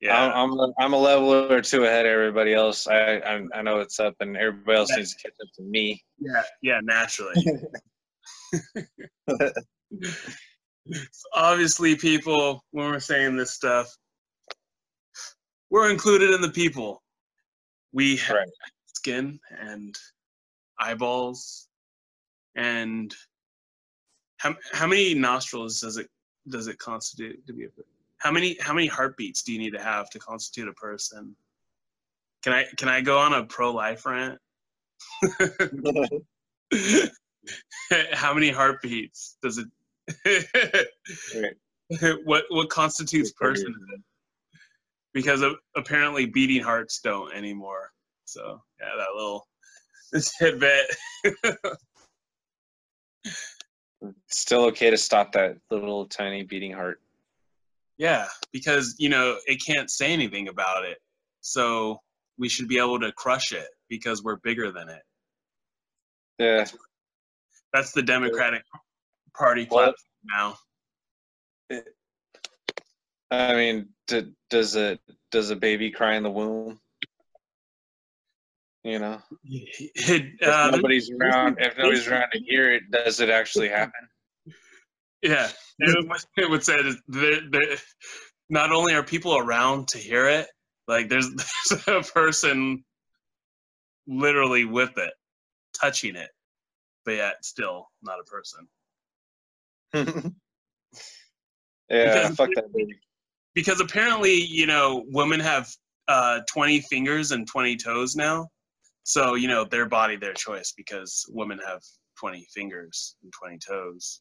Yeah, 0.00 0.22
I'm, 0.22 0.50
I'm 0.50 0.58
a, 0.58 0.72
I'm 0.80 0.92
a 0.92 0.98
level 0.98 1.50
or 1.50 1.62
two 1.62 1.84
ahead 1.84 2.04
of 2.04 2.12
everybody 2.12 2.52
else. 2.52 2.86
I 2.86 3.14
I, 3.20 3.40
I 3.54 3.62
know 3.62 3.78
what's 3.78 3.98
up, 3.98 4.14
and 4.20 4.36
everybody 4.36 4.76
else 4.76 4.94
needs 4.94 5.14
to 5.14 5.22
catch 5.22 5.32
up 5.40 5.48
to 5.54 5.62
me. 5.62 6.04
yeah, 6.18 6.42
yeah. 6.60 6.80
Naturally. 6.82 7.42
So 10.86 11.28
obviously, 11.34 11.96
people, 11.96 12.62
when 12.72 12.90
we're 12.90 13.00
saying 13.00 13.36
this 13.36 13.52
stuff, 13.52 13.96
we're 15.70 15.90
included 15.90 16.34
in 16.34 16.42
the 16.42 16.50
people. 16.50 17.02
We 17.94 18.16
have 18.16 18.36
Right. 18.36 18.48
skin 18.86 19.40
and 19.50 19.96
eyeballs, 20.78 21.68
and 22.56 23.14
how 24.38 24.56
how 24.72 24.88
many 24.88 25.14
nostrils 25.14 25.80
does 25.80 25.96
it 25.96 26.10
does 26.48 26.66
it 26.66 26.76
constitute 26.78 27.46
to 27.46 27.52
be 27.52 27.66
a 27.66 27.68
how 28.18 28.32
many 28.32 28.58
how 28.60 28.74
many 28.74 28.88
heartbeats 28.88 29.44
do 29.44 29.52
you 29.52 29.60
need 29.60 29.74
to 29.74 29.80
have 29.80 30.10
to 30.10 30.18
constitute 30.18 30.66
a 30.66 30.72
person? 30.72 31.36
Can 32.42 32.52
I 32.52 32.64
can 32.76 32.88
I 32.88 33.00
go 33.00 33.16
on 33.16 33.32
a 33.32 33.44
pro 33.44 33.70
life 33.70 34.04
rant? 34.04 34.40
how 38.12 38.34
many 38.34 38.50
heartbeats 38.50 39.36
does 39.40 39.58
it 39.58 39.68
what 42.24 42.44
what 42.48 42.68
constitutes 42.70 43.32
personhood 43.40 44.02
because 45.14 45.40
of, 45.42 45.54
apparently 45.76 46.26
beating 46.26 46.62
hearts 46.62 47.00
don't 47.02 47.32
anymore. 47.34 47.90
So 48.26 48.60
yeah 48.80 48.90
that 48.96 49.14
little 49.14 49.46
tidbit. 50.38 50.86
Still 54.28 54.64
okay 54.66 54.90
to 54.90 54.98
stop 54.98 55.32
that 55.32 55.56
little 55.70 56.06
tiny 56.06 56.42
beating 56.42 56.72
heart. 56.72 57.00
yeah 57.96 58.26
because 58.52 58.96
you 58.98 59.08
know 59.08 59.38
it 59.46 59.62
can't 59.66 59.90
say 59.90 60.12
anything 60.12 60.48
about 60.48 60.84
it. 60.84 60.98
So 61.40 61.98
we 62.38 62.48
should 62.48 62.68
be 62.68 62.78
able 62.78 62.98
to 63.00 63.12
crush 63.12 63.52
it 63.52 63.68
because 63.88 64.22
we're 64.22 64.36
bigger 64.36 64.70
than 64.72 64.88
it. 64.88 65.02
Yeah. 66.38 66.64
that's 67.72 67.92
the 67.92 68.02
democratic 68.02 68.62
party 69.36 69.68
Well- 69.70 69.94
now 70.24 70.56
I 73.34 73.54
mean, 73.54 73.88
d- 74.08 74.32
does 74.50 74.76
a 74.76 74.98
does 75.30 75.50
a 75.50 75.56
baby 75.56 75.90
cry 75.90 76.14
in 76.14 76.22
the 76.22 76.30
womb? 76.30 76.78
You 78.82 78.98
know, 78.98 79.22
It, 79.44 80.34
if 80.40 80.48
uh, 80.48 80.70
nobody's 80.70 81.10
around, 81.20 81.56
if 81.60 81.76
nobody's 81.78 82.06
around 82.06 82.30
to 82.32 82.38
hear 82.38 82.70
it, 82.72 82.90
does 82.90 83.20
it 83.20 83.30
actually 83.30 83.68
happen? 83.70 84.08
Yeah, 85.22 85.48
it 85.78 86.06
would, 86.08 86.20
it 86.36 86.50
would 86.50 86.62
say 86.62 86.82
that 86.82 86.98
there, 87.08 87.76
not 88.50 88.72
only 88.72 88.92
are 88.94 89.02
people 89.02 89.38
around 89.38 89.88
to 89.88 89.98
hear 89.98 90.28
it, 90.28 90.46
like 90.86 91.08
there's, 91.08 91.30
there's 91.70 91.86
a 91.88 92.12
person 92.12 92.84
literally 94.06 94.66
with 94.66 94.98
it, 94.98 95.14
touching 95.80 96.14
it, 96.16 96.28
but 97.06 97.12
yet 97.12 97.42
still 97.42 97.88
not 98.02 98.18
a 98.20 98.24
person. 98.24 98.68
yeah, 99.94 100.12
Because- 101.88 102.36
fuck 102.36 102.50
that 102.54 102.70
baby. 102.74 102.98
Because 103.54 103.80
apparently, 103.80 104.34
you 104.34 104.66
know, 104.66 105.04
women 105.06 105.40
have 105.40 105.70
uh, 106.08 106.40
20 106.52 106.80
fingers 106.80 107.30
and 107.30 107.46
20 107.46 107.76
toes 107.76 108.16
now. 108.16 108.48
So, 109.04 109.34
you 109.34 109.48
know, 109.48 109.64
their 109.64 109.86
body, 109.86 110.16
their 110.16 110.32
choice, 110.32 110.72
because 110.76 111.24
women 111.28 111.60
have 111.66 111.80
20 112.18 112.46
fingers 112.52 113.16
and 113.22 113.32
20 113.32 113.58
toes. 113.58 114.20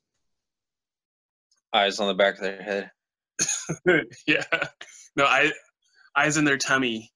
Eyes 1.74 2.00
on 2.00 2.08
the 2.08 2.14
back 2.14 2.36
of 2.36 2.42
their 2.42 2.62
head. 2.62 2.92
yeah. 4.28 4.44
No, 5.16 5.26
I 5.26 5.52
eyes 6.16 6.38
in 6.38 6.46
their 6.46 6.58
tummy 6.58 7.12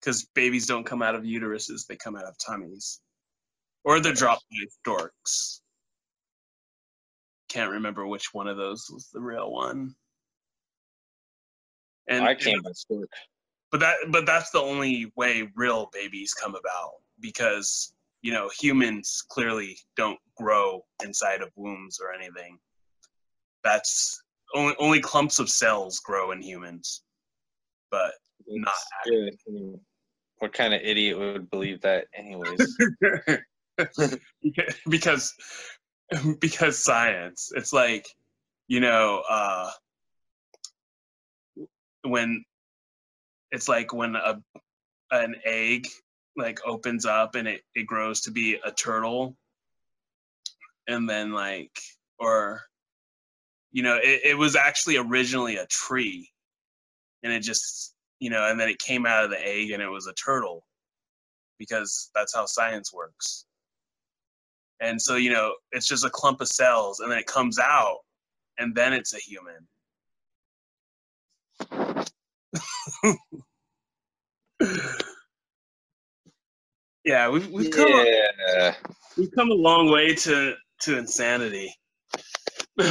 because 0.00 0.26
babies 0.34 0.66
don't 0.66 0.86
come 0.86 1.02
out 1.02 1.14
of 1.14 1.22
uteruses; 1.22 1.86
they 1.86 1.96
come 1.96 2.16
out 2.16 2.24
of 2.24 2.36
tummies, 2.38 3.00
or 3.84 4.00
they're 4.00 4.14
dropped 4.14 4.44
by 4.50 4.66
storks. 4.80 5.60
Can't 7.48 7.72
remember 7.72 8.06
which 8.06 8.32
one 8.32 8.46
of 8.46 8.56
those 8.56 8.86
was 8.90 9.08
the 9.12 9.20
real 9.20 9.50
one. 9.50 9.94
And 12.08 12.24
I 12.24 12.34
stork. 12.72 13.10
but 13.70 13.80
that 13.80 13.96
but 14.10 14.26
that's 14.26 14.50
the 14.50 14.60
only 14.60 15.12
way 15.16 15.48
real 15.54 15.90
babies 15.92 16.34
come 16.34 16.54
about 16.54 16.92
because 17.20 17.92
you 18.22 18.32
know 18.32 18.50
humans 18.58 19.24
clearly 19.28 19.76
don't 19.96 20.18
grow 20.36 20.84
inside 21.02 21.42
of 21.42 21.50
wombs 21.56 21.98
or 22.02 22.12
anything 22.12 22.58
that's 23.62 24.22
only 24.54 24.74
only 24.78 25.00
clumps 25.00 25.38
of 25.38 25.50
cells 25.50 26.00
grow 26.00 26.30
in 26.30 26.40
humans 26.40 27.02
but 27.90 28.12
not 28.48 28.74
Yeah, 29.06 29.30
what 30.38 30.52
kind 30.52 30.74
of 30.74 30.80
idiot 30.82 31.18
would 31.18 31.50
believe 31.50 31.80
that, 31.82 32.06
anyways? 32.14 32.76
because 34.88 35.34
because 36.40 36.78
science 36.78 37.52
it's 37.54 37.72
like 37.72 38.06
you 38.66 38.80
know 38.80 39.22
uh 39.28 39.70
when 42.02 42.44
it's 43.50 43.68
like 43.68 43.92
when 43.92 44.14
a 44.16 44.40
an 45.10 45.34
egg 45.44 45.86
like 46.36 46.60
opens 46.66 47.04
up 47.06 47.34
and 47.34 47.48
it, 47.48 47.62
it 47.74 47.86
grows 47.86 48.20
to 48.20 48.30
be 48.30 48.58
a 48.64 48.70
turtle 48.70 49.34
and 50.86 51.08
then 51.08 51.32
like 51.32 51.80
or 52.18 52.62
you 53.72 53.82
know 53.82 53.96
it, 53.96 54.20
it 54.24 54.38
was 54.38 54.54
actually 54.54 54.96
originally 54.96 55.56
a 55.56 55.66
tree 55.66 56.28
and 57.22 57.32
it 57.32 57.40
just 57.40 57.94
you 58.20 58.30
know 58.30 58.48
and 58.48 58.60
then 58.60 58.68
it 58.68 58.78
came 58.78 59.06
out 59.06 59.24
of 59.24 59.30
the 59.30 59.46
egg 59.46 59.70
and 59.70 59.82
it 59.82 59.88
was 59.88 60.06
a 60.06 60.12
turtle 60.14 60.64
because 61.58 62.10
that's 62.14 62.34
how 62.34 62.46
science 62.46 62.92
works. 62.92 63.44
And 64.80 65.00
so 65.00 65.16
you 65.16 65.32
know 65.32 65.54
it's 65.72 65.88
just 65.88 66.04
a 66.04 66.10
clump 66.10 66.40
of 66.40 66.48
cells 66.48 67.00
and 67.00 67.10
then 67.10 67.18
it 67.18 67.26
comes 67.26 67.58
out 67.58 67.98
and 68.58 68.74
then 68.74 68.92
it's 68.92 69.14
a 69.14 69.18
human 69.18 69.66
yeah 77.04 77.28
we've, 77.28 77.48
we've 77.50 77.70
come 77.70 77.92
a, 77.92 78.74
we've 79.16 79.30
come 79.32 79.50
a 79.50 79.54
long 79.54 79.90
way 79.90 80.14
to 80.14 80.54
to 80.80 80.98
insanity. 80.98 81.74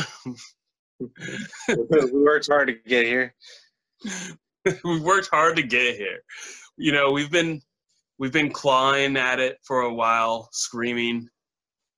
We 0.99 2.09
worked 2.11 2.47
hard 2.47 2.69
to 2.69 2.73
get 2.73 3.05
here. 3.05 3.35
we've 4.83 5.03
worked 5.03 5.29
hard 5.29 5.57
to 5.57 5.63
get 5.63 5.95
here. 5.95 6.23
You 6.77 6.91
know 6.91 7.11
we've 7.11 7.31
been 7.31 7.61
we've 8.17 8.31
been 8.31 8.51
clawing 8.51 9.15
at 9.17 9.39
it 9.39 9.57
for 9.63 9.81
a 9.81 9.93
while 9.93 10.49
screaming 10.51 11.29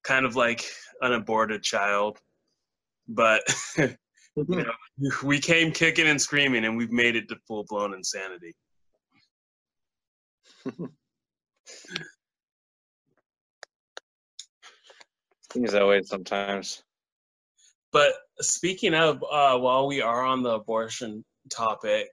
kind 0.04 0.26
of 0.26 0.36
like 0.36 0.66
an 1.02 1.14
aborted 1.14 1.64
child. 1.64 2.20
But 3.08 3.42
you 4.48 4.64
know, 4.64 5.12
we 5.24 5.40
came 5.40 5.72
kicking 5.72 6.08
and 6.08 6.22
screaming 6.22 6.66
and 6.66 6.78
we've 6.78 6.92
made 6.92 7.16
it 7.16 7.28
to 7.30 7.36
full-blown 7.48 7.94
insanity 7.94 8.54
Things 15.50 15.72
that 15.72 15.88
way 15.88 16.02
sometimes. 16.04 16.84
But 17.92 18.14
speaking 18.40 18.94
of, 18.94 19.24
uh, 19.24 19.58
while 19.58 19.88
we 19.88 20.02
are 20.02 20.24
on 20.24 20.44
the 20.44 20.52
abortion 20.52 21.26
topic, 21.50 22.08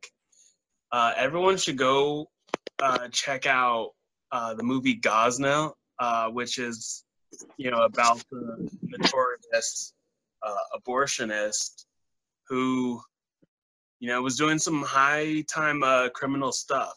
uh, 0.90 1.12
everyone 1.16 1.58
should 1.58 1.76
go 1.76 2.30
uh, 2.78 3.08
check 3.08 3.46
out 3.46 3.90
uh, 4.32 4.54
the 4.54 4.62
movie 4.62 4.98
Gosnell, 4.98 5.72
uh, 5.98 6.28
which 6.30 6.58
is, 6.58 7.04
you 7.58 7.70
know, 7.70 7.82
about 7.82 8.22
the 8.30 8.70
notorious 8.82 9.92
uh, 10.42 10.54
abortionist 10.78 11.85
who, 12.48 13.00
you 14.00 14.08
know, 14.08 14.22
was 14.22 14.36
doing 14.36 14.58
some 14.58 14.82
high 14.82 15.42
time 15.52 15.82
uh, 15.82 16.08
criminal 16.10 16.52
stuff. 16.52 16.92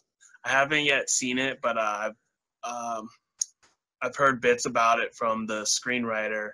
I 0.45 0.49
haven't 0.49 0.85
yet 0.85 1.09
seen 1.09 1.37
it, 1.37 1.59
but 1.61 1.77
uh, 1.77 2.09
I've 2.09 2.15
um, 2.63 3.09
I've 4.01 4.15
heard 4.15 4.41
bits 4.41 4.65
about 4.65 4.99
it 4.99 5.13
from 5.15 5.45
the 5.45 5.61
screenwriter, 5.61 6.51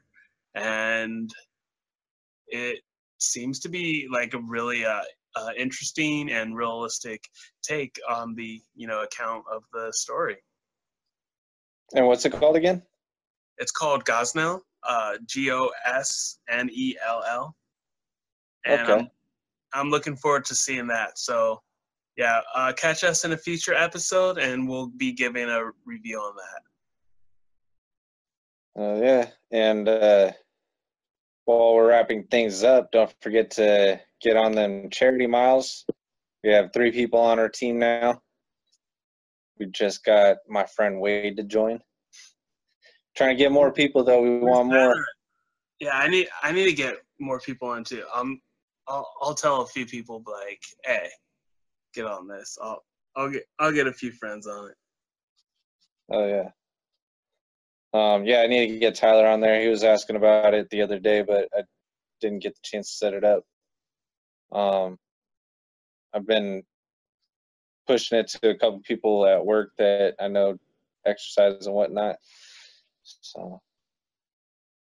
and 0.56 1.30
it 2.48 2.80
seems 3.20 3.60
to 3.62 3.70
be 3.70 4.08
like 4.12 4.34
a 4.34 4.40
really 4.40 4.86
uh, 4.86 5.02
uh, 5.36 5.50
interesting 5.58 6.32
and 6.32 6.56
realistic 6.56 7.24
take 7.62 8.00
on 8.10 8.36
the 8.36 8.62
you 8.76 8.88
know 8.88 9.04
account 9.04 9.44
of 9.52 9.64
the 9.74 9.92
story. 9.94 10.38
And 11.94 12.08
what's 12.08 12.26
it 12.26 12.34
called 12.34 12.56
again? 12.56 12.82
It's 13.58 13.72
called 13.72 14.06
Gosnell, 14.06 14.62
uh, 14.88 15.14
G 15.28 15.52
O 15.52 15.70
S 15.86 16.40
N 16.50 16.70
E 16.72 16.96
L 17.06 17.24
L, 17.28 17.56
and 18.66 18.82
Okay. 18.82 18.94
I'm, 18.94 19.10
I'm 19.74 19.90
looking 19.90 20.16
forward 20.16 20.46
to 20.46 20.56
seeing 20.56 20.88
that. 20.88 21.18
So, 21.18 21.62
yeah, 22.18 22.42
uh, 22.54 22.74
catch 22.74 23.04
us 23.04 23.26
in 23.26 23.34
a 23.34 23.38
future 23.38 23.74
episode, 23.74 24.38
and 24.38 24.68
we'll 24.68 24.88
be 24.88 25.12
giving 25.12 25.50
a 25.50 25.72
review 25.86 26.20
on 26.20 26.36
that. 26.36 26.62
Uh, 28.78 28.96
yeah, 29.02 29.30
and 29.52 29.88
uh, 29.88 30.32
while 31.46 31.76
we're 31.76 31.90
wrapping 31.90 32.26
things 32.26 32.64
up, 32.64 32.92
don't 32.92 33.14
forget 33.22 33.52
to 33.52 34.00
get 34.22 34.36
on 34.36 34.54
them 34.54 34.90
charity 34.90 35.28
miles. 35.28 35.86
We 36.44 36.52
have 36.52 36.72
three 36.74 36.92
people 36.92 37.20
on 37.20 37.40
our 37.40 37.50
team 37.50 37.80
now. 37.80 38.22
We 39.60 39.68
just 39.68 40.04
got 40.04 40.38
my 40.50 40.66
friend 40.66 41.00
Wade 41.00 41.38
to 41.38 41.44
join. 41.44 41.80
Trying 43.16 43.38
to 43.38 43.44
get 43.44 43.52
more 43.52 43.72
people 43.72 44.04
though. 44.04 44.22
We 44.22 44.40
want 44.40 44.68
more. 44.68 44.94
Yeah, 45.80 45.98
I 45.98 46.08
need 46.10 46.28
I 46.44 46.52
need 46.52 46.66
to 46.66 46.74
get 46.74 46.98
more 47.20 47.40
people 47.40 47.70
on 47.70 47.84
too. 47.84 48.04
Um, 48.14 48.42
I'll 48.88 49.10
I'll 49.22 49.34
tell 49.34 49.62
a 49.62 49.68
few 49.68 49.86
people 49.86 50.24
like, 50.26 50.62
hey, 50.84 51.10
get 51.94 52.06
on 52.06 52.28
this. 52.28 52.58
I'll 52.62 52.84
I'll 53.16 53.30
get 53.30 53.44
I'll 53.60 53.72
get 53.72 53.88
a 53.88 53.94
few 53.94 54.12
friends 54.12 54.48
on 54.48 54.70
it. 54.70 54.76
Oh 56.12 56.28
yeah. 56.28 56.50
Um, 57.94 58.26
yeah, 58.26 58.42
I 58.42 58.48
need 58.48 58.68
to 58.68 58.80
get 58.80 58.96
Tyler 58.96 59.26
on 59.26 59.40
there. 59.40 59.62
He 59.62 59.70
was 59.70 59.84
asking 59.84 60.18
about 60.18 60.54
it 60.54 60.70
the 60.70 60.82
other 60.82 61.00
day, 61.00 61.22
but 61.22 61.48
I 61.58 61.62
didn't 62.20 62.44
get 62.44 62.54
the 62.54 62.62
chance 62.62 62.90
to 62.92 62.98
set 62.98 63.14
it 63.14 63.24
up. 63.24 63.44
Um, 64.52 65.00
I've 66.14 66.28
been 66.28 66.64
pushing 67.88 68.18
it 68.18 68.28
to 68.28 68.50
a 68.50 68.58
couple 68.58 68.82
people 68.82 69.26
at 69.26 69.46
work 69.46 69.72
that 69.78 70.16
I 70.20 70.28
know 70.28 70.58
exercise 71.06 71.68
and 71.68 71.76
whatnot. 71.76 72.18
So 73.04 73.62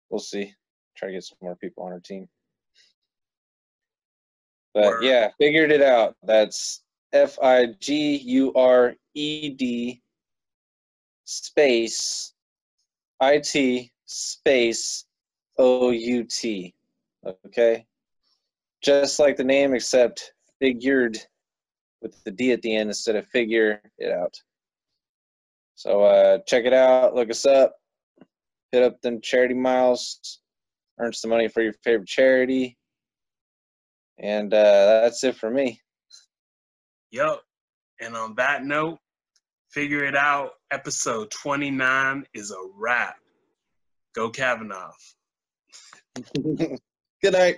we'll 0.09 0.19
see. 0.19 0.53
Try 0.95 1.09
to 1.09 1.13
get 1.13 1.23
some 1.23 1.37
more 1.41 1.55
people 1.55 1.83
on 1.83 1.91
our 1.91 1.99
team. 1.99 2.27
But 4.77 5.01
yeah, 5.01 5.29
figured 5.39 5.71
it 5.71 5.81
out. 5.81 6.15
That's 6.21 6.83
F 7.11 7.39
I 7.41 7.69
G 7.79 8.15
U 8.17 8.53
R 8.53 8.93
E 9.15 9.49
D 9.49 10.03
space 11.25 12.33
I 13.19 13.39
T 13.39 13.91
space 14.05 15.05
O 15.57 15.89
U 15.89 16.23
T. 16.25 16.75
Okay? 17.47 17.87
Just 18.83 19.17
like 19.17 19.35
the 19.35 19.43
name, 19.43 19.73
except 19.73 20.33
figured 20.59 21.17
with 22.03 22.23
the 22.23 22.29
D 22.29 22.51
at 22.51 22.61
the 22.61 22.75
end 22.75 22.91
instead 22.91 23.15
of 23.15 23.25
figure 23.29 23.81
it 23.97 24.11
out. 24.11 24.39
So 25.73 26.03
uh, 26.03 26.37
check 26.45 26.65
it 26.65 26.73
out, 26.73 27.15
look 27.15 27.31
us 27.31 27.47
up, 27.47 27.73
hit 28.71 28.83
up 28.83 29.01
them 29.01 29.21
charity 29.21 29.55
miles, 29.55 30.39
earn 30.99 31.13
some 31.13 31.31
money 31.31 31.47
for 31.47 31.63
your 31.63 31.73
favorite 31.83 32.07
charity. 32.07 32.77
And 34.19 34.53
uh, 34.53 35.01
that's 35.01 35.23
it 35.23 35.35
for 35.35 35.49
me. 35.49 35.79
Yep. 37.11 37.41
And 38.01 38.15
on 38.15 38.35
that 38.35 38.63
note, 38.63 38.99
figure 39.71 40.03
it 40.03 40.15
out. 40.15 40.51
Episode 40.71 41.31
29 41.31 42.25
is 42.33 42.51
a 42.51 42.57
wrap. 42.75 43.17
Go 44.15 44.29
Kavanaugh. 44.29 44.91
Good 46.35 47.33
night. 47.33 47.57